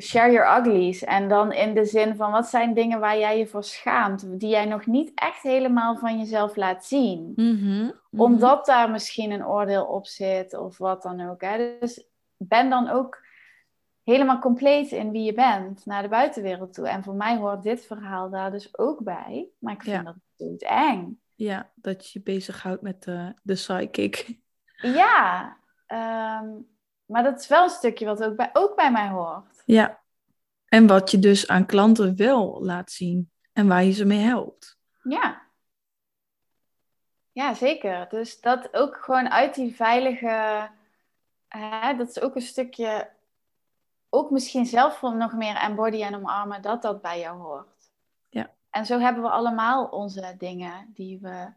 share 0.00 0.32
your 0.32 0.58
uglies. 0.58 1.04
En 1.04 1.28
dan 1.28 1.52
in 1.52 1.74
de 1.74 1.84
zin 1.84 2.16
van 2.16 2.30
wat 2.30 2.46
zijn 2.46 2.74
dingen 2.74 3.00
waar 3.00 3.18
jij 3.18 3.38
je 3.38 3.46
voor 3.46 3.64
schaamt, 3.64 4.40
die 4.40 4.48
jij 4.48 4.64
nog 4.64 4.86
niet 4.86 5.12
echt 5.14 5.42
helemaal 5.42 5.96
van 5.96 6.18
jezelf 6.18 6.56
laat 6.56 6.84
zien. 6.84 7.32
Mhm. 7.36 7.54
Mhm. 7.56 7.90
Omdat 8.16 8.66
daar 8.66 8.90
misschien 8.90 9.30
een 9.30 9.46
oordeel 9.46 9.84
op 9.84 10.06
zit 10.06 10.54
of 10.56 10.78
wat 10.78 11.02
dan 11.02 11.28
ook. 11.30 11.40
Hè? 11.40 11.76
Dus 11.80 12.06
ben 12.36 12.70
dan 12.70 12.88
ook 12.88 13.20
helemaal 14.04 14.38
compleet 14.38 14.90
in 14.90 15.10
wie 15.10 15.22
je 15.22 15.34
bent 15.34 15.86
naar 15.86 16.02
de 16.02 16.08
buitenwereld 16.08 16.74
toe. 16.74 16.88
En 16.88 17.02
voor 17.02 17.14
mij 17.14 17.36
hoort 17.36 17.62
dit 17.62 17.86
verhaal 17.86 18.30
daar 18.30 18.50
dus 18.50 18.78
ook 18.78 19.02
bij. 19.02 19.48
Maar 19.58 19.72
ik 19.72 19.82
vind 19.82 20.04
dat 20.04 20.16
doet 20.36 20.62
eng. 20.62 21.20
Ja, 21.34 21.70
dat 21.74 22.10
je 22.10 22.18
je 22.18 22.24
bezighoudt 22.24 22.82
met 22.82 23.02
de, 23.02 23.34
de 23.42 23.54
psychic. 23.54 24.40
Ja, 24.76 25.56
ehm, 25.86 26.48
maar 27.06 27.22
dat 27.22 27.40
is 27.40 27.48
wel 27.48 27.62
een 27.62 27.70
stukje 27.70 28.04
wat 28.04 28.22
ook 28.22 28.36
bij, 28.36 28.50
ook 28.52 28.76
bij 28.76 28.92
mij 28.92 29.08
hoort. 29.08 29.62
Ja, 29.64 30.00
en 30.72 30.86
wat 30.86 31.10
je 31.10 31.18
dus 31.18 31.48
aan 31.48 31.66
klanten 31.66 32.16
wel 32.16 32.64
laat 32.64 32.90
zien 32.90 33.30
en 33.52 33.68
waar 33.68 33.84
je 33.84 33.92
ze 33.92 34.04
mee 34.04 34.18
helpt. 34.18 34.78
Ja. 35.02 35.42
Ja, 37.32 37.54
zeker. 37.54 38.08
Dus 38.08 38.40
dat 38.40 38.74
ook 38.74 38.96
gewoon 38.96 39.30
uit 39.30 39.54
die 39.54 39.74
veilige... 39.74 40.68
Hè, 41.48 41.96
dat 41.96 42.08
is 42.08 42.20
ook 42.20 42.34
een 42.34 42.42
stukje 42.42 43.10
ook 44.14 44.30
misschien 44.30 44.66
zelf 44.66 45.02
nog 45.02 45.32
meer 45.32 45.56
embody 45.56 46.02
en 46.02 46.14
omarmen 46.14 46.62
dat 46.62 46.82
dat 46.82 47.02
bij 47.02 47.20
jou 47.20 47.40
hoort. 47.40 47.90
Ja. 48.28 48.50
En 48.70 48.86
zo 48.86 48.98
hebben 48.98 49.22
we 49.22 49.28
allemaal 49.30 49.84
onze 49.84 50.34
dingen 50.38 50.90
die 50.94 51.18
we, 51.20 51.52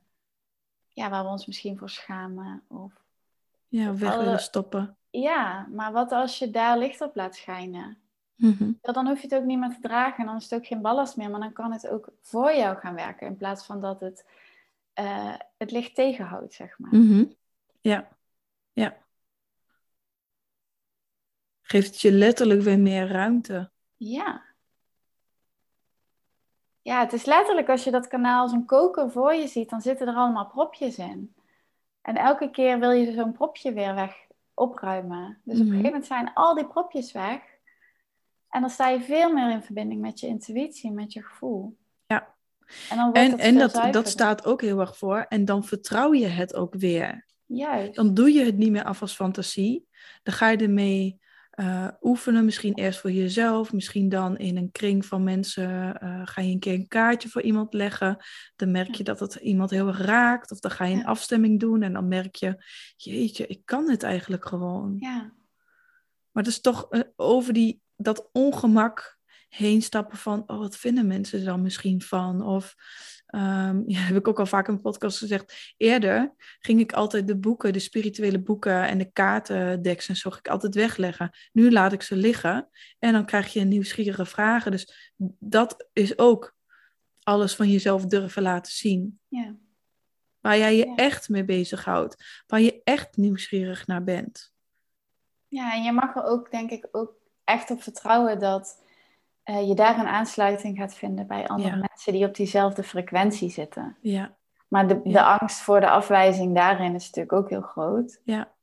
ja, 0.87 1.09
waar 1.09 1.23
we 1.23 1.29
ons 1.29 1.45
misschien 1.45 1.77
voor 1.77 1.89
schamen. 1.89 2.63
Of, 2.67 2.93
ja, 3.67 3.95
weg 3.95 4.15
willen 4.15 4.39
stoppen. 4.39 4.97
Ja, 5.09 5.67
maar 5.71 5.91
wat 5.91 6.11
als 6.11 6.39
je 6.39 6.51
daar 6.51 6.77
licht 6.77 7.01
op 7.01 7.15
laat 7.15 7.35
schijnen? 7.35 7.97
Mm 8.35 8.79
dan 8.81 9.07
hoef 9.07 9.21
je 9.21 9.27
het 9.27 9.35
ook 9.35 9.45
niet 9.45 9.59
meer 9.59 9.69
te 9.69 9.81
dragen 9.81 10.19
en 10.19 10.25
dan 10.25 10.35
is 10.35 10.43
het 10.43 10.53
ook 10.53 10.67
geen 10.67 10.81
ballast 10.81 11.17
meer, 11.17 11.29
maar 11.29 11.39
dan 11.39 11.53
kan 11.53 11.71
het 11.71 11.87
ook 11.87 12.09
voor 12.21 12.53
jou 12.53 12.77
gaan 12.77 12.95
werken 12.95 13.27
in 13.27 13.37
plaats 13.37 13.65
van 13.65 13.81
dat 13.81 13.99
het 13.99 14.25
uh, 14.99 15.35
het 15.57 15.71
licht 15.71 15.95
tegenhoudt, 15.95 16.53
zeg 16.53 16.79
maar. 16.79 16.95
Mm 16.95 17.33
Ja, 17.81 18.07
ja 18.73 18.97
geeft 21.67 21.87
het 21.87 22.01
je 22.01 22.11
letterlijk 22.11 22.61
weer 22.61 22.79
meer 22.79 23.07
ruimte. 23.07 23.71
Ja. 23.95 24.43
Ja, 26.81 26.99
het 26.99 27.13
is 27.13 27.25
letterlijk 27.25 27.69
als 27.69 27.83
je 27.83 27.91
dat 27.91 28.07
kanaal 28.07 28.41
als 28.41 28.51
een 28.51 28.65
koker 28.65 29.11
voor 29.11 29.33
je 29.33 29.47
ziet, 29.47 29.69
dan 29.69 29.81
zitten 29.81 30.07
er 30.07 30.15
allemaal 30.15 30.47
propjes 30.47 30.97
in. 30.97 31.35
En 32.01 32.15
elke 32.15 32.51
keer 32.51 32.79
wil 32.79 32.91
je 32.91 33.13
zo'n 33.13 33.31
propje 33.31 33.73
weer 33.73 33.95
weg 33.95 34.15
opruimen. 34.53 35.41
Dus 35.43 35.59
op 35.59 35.59
een 35.59 35.65
mhm. 35.65 35.65
gegeven 35.65 35.83
moment 35.83 36.05
zijn 36.05 36.33
al 36.33 36.55
die 36.55 36.67
propjes 36.67 37.11
weg. 37.11 37.41
En 38.49 38.61
dan 38.61 38.69
sta 38.69 38.89
je 38.89 39.01
veel 39.01 39.33
meer 39.33 39.51
in 39.51 39.63
verbinding 39.63 40.01
met 40.01 40.19
je 40.19 40.27
intuïtie, 40.27 40.91
met 40.91 41.13
je 41.13 41.23
gevoel. 41.23 41.77
Ja. 42.05 42.35
En, 42.89 42.97
dan 42.97 43.13
en, 43.13 43.37
en 43.37 43.57
dat, 43.57 43.87
dat 43.91 44.07
staat 44.07 44.45
ook 44.45 44.61
heel 44.61 44.79
erg 44.79 44.97
voor. 44.97 45.25
En 45.29 45.45
dan 45.45 45.63
vertrouw 45.63 46.13
je 46.13 46.27
het 46.27 46.55
ook 46.55 46.73
weer. 46.73 47.25
Juist. 47.45 47.95
Dan 47.95 48.13
doe 48.13 48.31
je 48.31 48.45
het 48.45 48.57
niet 48.57 48.71
meer 48.71 48.83
af 48.83 49.01
als 49.01 49.15
fantasie. 49.15 49.87
Dan 50.23 50.33
ga 50.33 50.49
je 50.49 50.57
ermee 50.57 51.19
uh, 51.55 51.87
oefenen. 52.01 52.45
Misschien 52.45 52.73
eerst 52.73 52.99
voor 52.99 53.11
jezelf, 53.11 53.73
misschien 53.73 54.09
dan 54.09 54.37
in 54.37 54.57
een 54.57 54.71
kring 54.71 55.05
van 55.05 55.23
mensen 55.23 55.99
uh, 56.03 56.21
ga 56.23 56.41
je 56.41 56.51
een 56.51 56.59
keer 56.59 56.73
een 56.73 56.87
kaartje 56.87 57.29
voor 57.29 57.41
iemand 57.41 57.73
leggen. 57.73 58.25
Dan 58.55 58.71
merk 58.71 58.95
je 58.95 59.03
dat 59.03 59.19
het 59.19 59.35
iemand 59.35 59.69
heel 59.69 59.87
erg 59.87 60.01
raakt. 60.01 60.51
Of 60.51 60.59
dan 60.59 60.71
ga 60.71 60.85
je 60.85 60.95
een 60.95 61.05
afstemming 61.05 61.59
doen 61.59 61.81
en 61.81 61.93
dan 61.93 62.07
merk 62.07 62.35
je, 62.35 62.63
jeetje, 62.95 63.47
ik 63.47 63.61
kan 63.65 63.89
het 63.89 64.03
eigenlijk 64.03 64.47
gewoon. 64.47 64.95
Ja. 64.99 65.33
Maar 66.31 66.43
het 66.43 66.47
is 66.47 66.61
toch 66.61 66.87
uh, 66.89 67.01
over 67.15 67.53
die, 67.53 67.81
dat 67.95 68.29
ongemak 68.31 69.17
heen 69.49 69.81
stappen 69.81 70.17
van, 70.17 70.43
oh, 70.47 70.57
wat 70.57 70.77
vinden 70.77 71.07
mensen 71.07 71.39
er 71.39 71.45
dan 71.45 71.61
misschien 71.61 72.01
van? 72.01 72.41
Of 72.41 72.75
Um, 73.35 73.83
ja, 73.93 73.99
heb 73.99 74.15
ik 74.15 74.27
ook 74.27 74.39
al 74.39 74.45
vaak 74.45 74.67
in 74.67 74.81
podcast 74.81 75.17
gezegd. 75.17 75.73
Eerder 75.77 76.33
ging 76.59 76.79
ik 76.79 76.93
altijd 76.93 77.27
de 77.27 77.37
boeken, 77.37 77.73
de 77.73 77.79
spirituele 77.79 78.39
boeken 78.39 78.87
en 78.87 78.97
de 78.97 79.11
kaartendeks 79.11 80.07
en 80.07 80.15
zo 80.15 80.29
ik 80.29 80.47
altijd 80.47 80.75
wegleggen. 80.75 81.31
Nu 81.51 81.71
laat 81.71 81.93
ik 81.93 82.01
ze 82.01 82.15
liggen 82.15 82.69
en 82.99 83.13
dan 83.13 83.25
krijg 83.25 83.53
je 83.53 83.61
nieuwsgierige 83.61 84.25
vragen. 84.25 84.71
Dus 84.71 85.13
dat 85.39 85.89
is 85.93 86.17
ook 86.17 86.55
alles 87.23 87.55
van 87.55 87.69
jezelf 87.69 88.05
durven 88.05 88.41
laten 88.41 88.71
zien. 88.71 89.19
Ja. 89.27 89.55
Waar 90.39 90.57
jij 90.57 90.75
je 90.75 90.95
echt 90.95 91.29
mee 91.29 91.45
bezighoudt. 91.45 92.43
Waar 92.47 92.61
je 92.61 92.81
echt 92.83 93.17
nieuwsgierig 93.17 93.87
naar 93.87 94.03
bent. 94.03 94.53
Ja, 95.47 95.73
en 95.73 95.83
je 95.83 95.91
mag 95.91 96.15
er 96.15 96.23
ook, 96.23 96.51
denk 96.51 96.69
ik, 96.71 96.87
ook 96.91 97.13
echt 97.43 97.71
op 97.71 97.81
vertrouwen 97.81 98.39
dat 98.39 98.83
eh, 99.45 99.67
je 99.67 99.75
daar 99.75 99.99
een 99.99 100.07
aansluiting 100.07 100.77
gaat 100.77 100.95
vinden 100.95 101.27
bij 101.27 101.47
andere 101.47 101.69
Ja. 101.69 101.85
mensen 101.89 102.13
die 102.13 102.25
op 102.25 102.35
diezelfde 102.35 102.83
frequentie 102.83 103.49
zitten. 103.49 103.97
Ja, 104.01 104.37
Maar 104.67 104.87
de, 104.87 105.01
de 105.03 105.09
Ja. 105.09 105.37
angst 105.37 105.59
voor 105.59 105.79
de 105.79 105.89
afwijzing 105.89 106.55
daarin 106.55 106.95
is 106.95 107.05
natuurlijk 107.05 107.33
ook 107.33 107.49
heel 107.49 107.61
groot. 107.61 108.19
ja. 108.23 108.53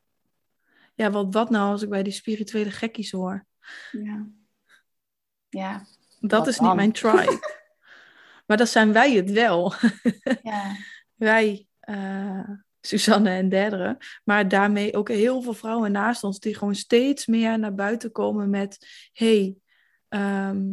Ja, 0.94 1.10
want 1.10 1.34
wat 1.34 1.50
nou 1.50 1.70
als 1.70 1.82
ik 1.82 1.88
bij 1.88 2.02
die 2.02 2.12
spirituele 2.12 2.70
gekkies 2.70 3.10
hoor? 3.10 3.46
Ja. 3.90 4.26
Ja. 5.48 5.86
Dat 6.20 6.38
Wat 6.38 6.46
is 6.48 6.58
niet 6.58 6.74
mijn 6.74 6.92
tribe. 6.92 7.38
maar 8.46 8.56
dat 8.56 8.68
zijn 8.68 8.92
wij 8.92 9.12
het 9.12 9.30
wel. 9.30 9.72
ja. 10.42 10.76
wij, 11.14 11.66
eh, 11.80 12.48
Suzanne 12.80 13.30
en 13.30 13.48
Derdere, 13.48 13.96
maar 14.24 14.48
daarmee 14.48 14.96
ook 14.96 15.08
heel 15.08 15.42
veel 15.42 15.54
vrouwen 15.54 15.92
naast 15.92 16.24
ons 16.24 16.38
die 16.40 16.54
gewoon 16.56 16.74
steeds 16.74 17.26
meer 17.26 17.58
naar 17.58 17.74
buiten 17.74 18.12
komen 18.12 18.50
met: 18.50 18.86
hey, 19.12 19.56
ehm, 20.12 20.64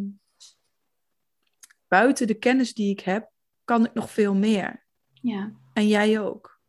buiten 1.88 2.28
de 2.28 2.34
kennis 2.34 2.74
die 2.74 2.92
ik 2.92 3.00
heb, 3.00 3.30
kan 3.64 3.86
ik 3.86 3.94
nog 3.94 4.12
veel 4.12 4.36
meer. 4.36 4.86
ja. 5.14 5.52
En 5.74 5.88
jij 5.88 6.20
ook. 6.20 6.60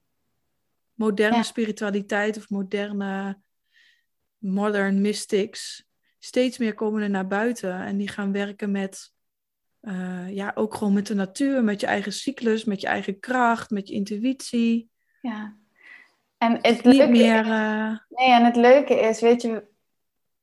Moderne 0.94 1.36
Ja. 1.36 1.42
spiritualiteit 1.42 2.36
of 2.36 2.50
moderne 2.50 3.40
modern 4.38 5.00
mystics. 5.00 5.84
Steeds 6.18 6.58
meer 6.58 6.74
komen 6.74 7.02
er 7.02 7.10
naar 7.10 7.26
buiten 7.26 7.74
en 7.80 7.96
die 7.96 8.08
gaan 8.08 8.32
werken 8.32 8.70
met, 8.70 9.12
eh, 9.80 10.34
ja, 10.34 10.52
ook 10.54 10.74
gewoon 10.74 10.92
met 10.92 11.06
de 11.06 11.14
natuur, 11.14 11.64
met 11.64 11.80
je 11.80 11.86
eigen 11.86 12.12
cyclus, 12.12 12.64
met 12.64 12.80
je 12.80 12.86
eigen 12.86 13.20
kracht, 13.20 13.70
met 13.70 13.88
je 13.88 13.94
intuïtie. 13.94 14.90
ja. 15.22 15.56
En 16.38 16.52
het 16.52 16.84
Niet 16.84 16.84
leuke 16.84 17.10
meer, 17.12 17.44
eh, 17.44 17.96
Nee, 18.08 18.30
en 18.30 18.44
het 18.44 18.56
leuke 18.56 18.94
is, 18.94 19.20
weet 19.20 19.42
je, 19.42 19.64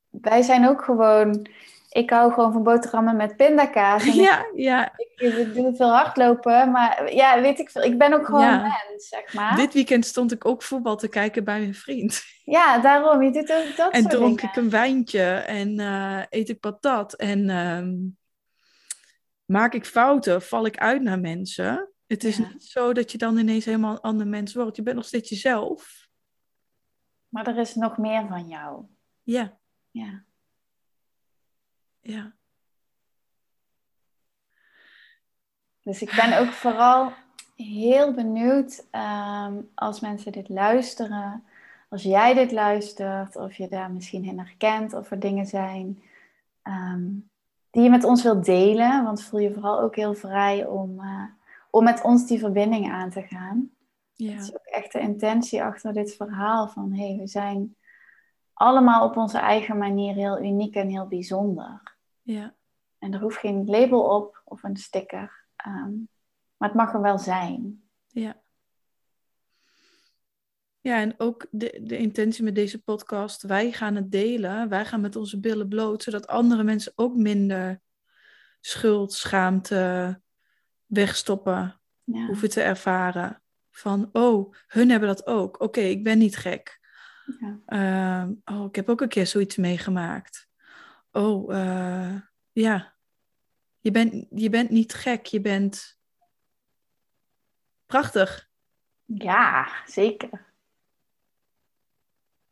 wij 0.08 0.42
zijn 0.42 0.68
ook 0.68 0.82
gewoon. 0.84 1.48
Ik 1.88 2.10
hou 2.10 2.32
gewoon 2.32 2.52
van 2.52 2.62
boterhammen 2.62 3.16
met 3.16 3.36
pindakaas. 3.36 4.06
En 4.06 4.14
ja, 4.14 4.46
ja. 4.54 4.92
ik, 4.96 5.32
ik 5.32 5.54
doe 5.54 5.76
veel 5.76 5.90
hardlopen, 5.92 6.70
maar 6.70 7.14
ja, 7.14 7.40
weet 7.40 7.58
ik 7.58 7.70
veel. 7.70 7.82
Ik 7.82 7.98
ben 7.98 8.12
ook 8.12 8.26
gewoon 8.26 8.40
Ja. 8.40 8.54
een 8.54 8.62
mens, 8.88 9.08
zeg 9.08 9.34
maar. 9.34 9.56
Dit 9.56 9.72
weekend 9.74 10.06
stond 10.06 10.32
ik 10.32 10.44
ook 10.44 10.62
voetbal 10.62 10.96
te 10.96 11.08
kijken 11.08 11.44
bij 11.44 11.58
mijn 11.58 11.74
vriend. 11.74 12.22
Ja, 12.44 12.78
daarom. 12.78 13.22
Je 13.22 13.30
doet 13.30 13.52
ook 13.52 13.76
dat 13.76 13.92
En 13.92 14.00
soort 14.00 14.14
dronk 14.14 14.36
dingen. 14.40 14.50
ik 14.54 14.56
een 14.62 14.70
wijntje 14.70 15.22
en 15.34 15.78
eh, 15.80 16.22
eet 16.28 16.48
ik 16.48 16.60
patat. 16.60 17.12
En 17.14 17.50
ehm, 17.50 17.94
maak 19.44 19.74
ik 19.74 19.84
fouten, 19.86 20.42
val 20.42 20.66
ik 20.66 20.78
uit 20.78 21.02
naar 21.02 21.20
mensen. 21.20 21.92
Het 22.06 22.24
is 22.24 22.36
Ja. 22.36 22.48
niet 22.52 22.64
zo 22.64 22.92
dat 22.92 23.12
je 23.12 23.18
dan 23.18 23.36
ineens 23.38 23.64
helemaal 23.64 23.92
een 23.92 24.00
ander 24.00 24.26
mens 24.26 24.54
wordt. 24.54 24.76
Je 24.76 24.82
bent 24.82 24.96
nog 24.96 25.04
steeds 25.04 25.28
jezelf. 25.30 26.06
Maar 27.28 27.46
er 27.46 27.58
is 27.58 27.74
nog 27.74 27.98
meer 27.98 28.26
van 28.28 28.48
jou. 28.48 28.84
Ja, 29.22 29.58
Ja. 29.90 30.26
Ja. 32.08 32.32
Dus 35.82 36.02
ik 36.02 36.14
ben 36.16 36.38
ook 36.38 36.52
vooral 36.52 37.12
heel 37.56 38.14
benieuwd 38.14 38.86
ehm, 38.90 39.54
als 39.74 40.00
mensen 40.00 40.32
dit 40.32 40.48
luisteren. 40.48 41.44
Als 41.88 42.02
jij 42.02 42.34
dit 42.34 42.52
luistert, 42.52 43.36
of 43.36 43.54
je 43.54 43.68
daar 43.68 43.90
misschien 43.90 44.24
in 44.24 44.38
herkent, 44.38 44.92
of 44.92 45.10
er 45.10 45.20
dingen 45.20 45.46
zijn 45.46 46.02
ehm, 46.62 47.06
die 47.70 47.82
je 47.82 47.90
met 47.90 48.04
ons 48.04 48.22
wilt 48.22 48.44
delen. 48.44 49.04
Want 49.04 49.22
voel 49.22 49.40
je 49.40 49.52
vooral 49.52 49.80
ook 49.80 49.96
heel 49.96 50.14
vrij 50.14 50.66
om, 50.66 51.00
eh, 51.00 51.24
om 51.70 51.84
met 51.84 52.02
ons 52.02 52.26
die 52.26 52.38
verbinding 52.38 52.90
aan 52.90 53.10
te 53.10 53.22
gaan. 53.22 53.70
Dat 54.16 54.28
ja. 54.28 54.38
is 54.38 54.54
ook 54.54 54.66
echt 54.66 54.92
de 54.92 55.00
intentie 55.00 55.62
achter 55.62 55.92
dit 55.92 56.14
verhaal 56.14 56.68
van 56.68 56.92
hé, 56.92 57.08
hey, 57.08 57.16
we 57.16 57.26
zijn 57.26 57.76
allemaal 58.52 59.08
op 59.08 59.16
onze 59.16 59.38
eigen 59.38 59.78
manier 59.78 60.14
heel 60.14 60.42
uniek 60.42 60.74
en 60.74 60.88
heel 60.88 61.06
bijzonder. 61.06 61.97
Ja. 62.32 62.54
En 62.98 63.12
er 63.14 63.20
hoeft 63.20 63.38
geen 63.38 63.64
label 63.66 64.02
op 64.16 64.42
of 64.44 64.62
een 64.62 64.76
sticker. 64.76 65.46
ehm, 65.56 65.92
maar 66.56 66.68
het 66.68 66.74
mag 66.74 66.94
er 66.94 67.00
wel 67.02 67.18
zijn. 67.18 67.82
Ja. 68.06 68.42
Ja, 70.80 71.00
en 71.00 71.14
ook 71.18 71.46
de, 71.50 71.80
de 71.82 71.96
intentie 71.98 72.44
met 72.44 72.54
deze 72.54 72.82
podcast, 72.82 73.42
wij 73.42 73.72
gaan 73.72 73.94
het 73.94 74.10
delen, 74.10 74.68
wij 74.68 74.84
gaan 74.86 75.00
met 75.00 75.16
onze 75.16 75.40
billen 75.40 75.68
bloot, 75.68 76.02
zodat 76.02 76.26
andere 76.26 76.62
mensen 76.62 76.92
ook 76.96 77.14
minder 77.16 77.80
schuld, 78.60 79.12
schaamte 79.12 80.20
wegstoppen 80.86 81.80
Ja. 82.04 82.26
hoeven 82.26 82.50
te 82.50 82.62
ervaren. 82.62 83.42
Van, 83.70 84.08
oh, 84.12 84.54
hun 84.66 84.90
hebben 84.90 85.08
dat 85.08 85.26
ook. 85.26 85.60
Oké, 85.60 85.80
ik 85.80 86.04
ben 86.04 86.18
niet 86.18 86.36
gek. 86.36 86.80
Ja. 87.40 87.58
Ehm, 87.66 88.32
oh, 88.44 88.64
ik 88.64 88.74
heb 88.74 88.88
ook 88.88 89.00
een 89.00 89.08
keer 89.08 89.26
zoiets 89.26 89.56
meegemaakt. 89.56 90.47
Oh, 91.10 91.54
eh, 91.54 92.20
ja. 92.52 92.94
Je 93.80 93.90
bent, 93.90 94.26
je 94.30 94.50
bent 94.50 94.70
niet 94.70 94.94
gek, 94.94 95.26
je 95.26 95.40
bent 95.40 95.98
prachtig. 97.86 98.48
ja, 99.04 99.68
zeker. 99.86 100.46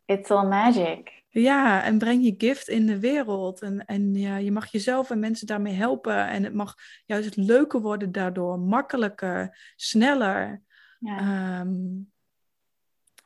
It's 0.05 0.31
all 0.31 0.47
magic. 0.47 1.25
Ja, 1.29 1.83
en 1.83 1.99
breng 1.99 2.25
je 2.25 2.35
gift 2.39 2.69
in 2.69 2.87
de 2.87 3.01
wereld. 3.01 3.63
En, 3.63 3.85
en 3.85 4.15
ja, 4.15 4.37
je 4.37 4.53
mag 4.53 4.67
jezelf 4.73 5.11
en 5.11 5.19
mensen 5.19 5.47
daarmee 5.47 5.73
helpen. 5.73 6.29
En 6.29 6.45
het 6.45 6.55
mag 6.55 6.75
juist 7.07 7.37
leuker 7.37 7.81
worden 7.81 8.13
daardoor. 8.13 8.59
Makkelijker, 8.59 9.73
sneller. 9.77 10.63
Ja, 10.99 11.19
ehm, 11.19 11.77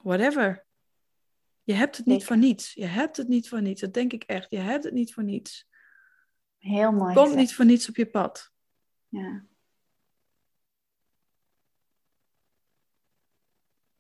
whatever. 0.03 0.64
Je 1.71 1.77
hebt 1.77 1.97
het 1.97 2.07
niet 2.07 2.25
voor 2.25 2.37
niets. 2.37 2.73
Je 2.75 2.87
hebt 2.87 3.16
het 3.16 3.29
niet 3.29 3.49
voor 3.49 3.62
niets. 3.62 3.81
Dat 3.81 3.95
denk 3.95 4.12
ik 4.12 4.23
echt. 4.23 4.51
Je 4.51 4.59
hebt 4.59 4.85
het 4.85 4.93
niet 4.93 5.14
voor 5.14 5.25
niets. 5.25 5.68
heel 6.59 6.93
mooi. 6.93 7.14
Komt 7.14 7.35
niet 7.35 7.55
voor 7.55 7.64
niets 7.64 7.89
op 7.89 7.97
je 7.97 8.07
pad. 8.07 8.53
Ja. 9.09 9.45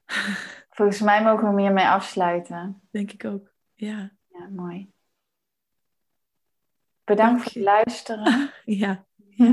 Volgens 0.76 1.00
mij 1.00 1.22
mogen 1.22 1.40
we 1.40 1.46
hem 1.46 1.58
hiermee 1.58 1.86
afsluiten. 1.86 2.80
Denk 2.90 3.12
ik 3.12 3.24
ook. 3.24 3.52
Ja. 3.74 4.12
Ja, 4.28 4.48
mooi. 4.48 4.92
Bedankt 7.04 7.32
Dank 7.32 7.42
voor 7.42 7.52
je. 7.52 7.58
het 7.58 7.68
luisteren. 7.68 8.52
Ja. 8.80 9.04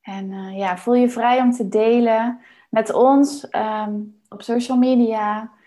en 0.00 0.32
eh, 0.32 0.58
ja, 0.58 0.78
voel 0.78 0.94
je 0.94 1.10
vrij 1.10 1.40
om 1.40 1.50
te 1.50 1.68
delen 1.68 2.40
met 2.70 2.92
ons 2.92 3.48
ehm, 3.48 4.00
op 4.28 4.42
social 4.42 4.78
media. 4.78 5.58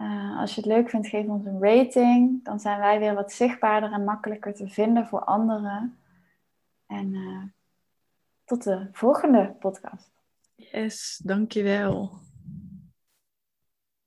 Eh, 0.00 0.38
als 0.38 0.54
je 0.54 0.60
het 0.60 0.70
leuk 0.70 0.90
vindt, 0.90 1.08
geef 1.08 1.26
ons 1.26 1.44
een 1.46 1.62
rating. 1.62 2.44
Dan 2.44 2.60
zijn 2.60 2.78
wij 2.78 2.98
weer 2.98 3.14
wat 3.14 3.32
zichtbaarder 3.32 3.92
en 3.92 4.04
makkelijker 4.04 4.54
te 4.54 4.68
vinden 4.68 5.06
voor 5.06 5.24
anderen. 5.24 5.98
En 6.86 7.14
eh, 7.14 7.42
tot 8.44 8.64
de 8.64 8.88
volgende 8.92 9.54
podcast. 9.58 10.10
Yes, 10.54 11.20
dankjewel. 11.24 12.10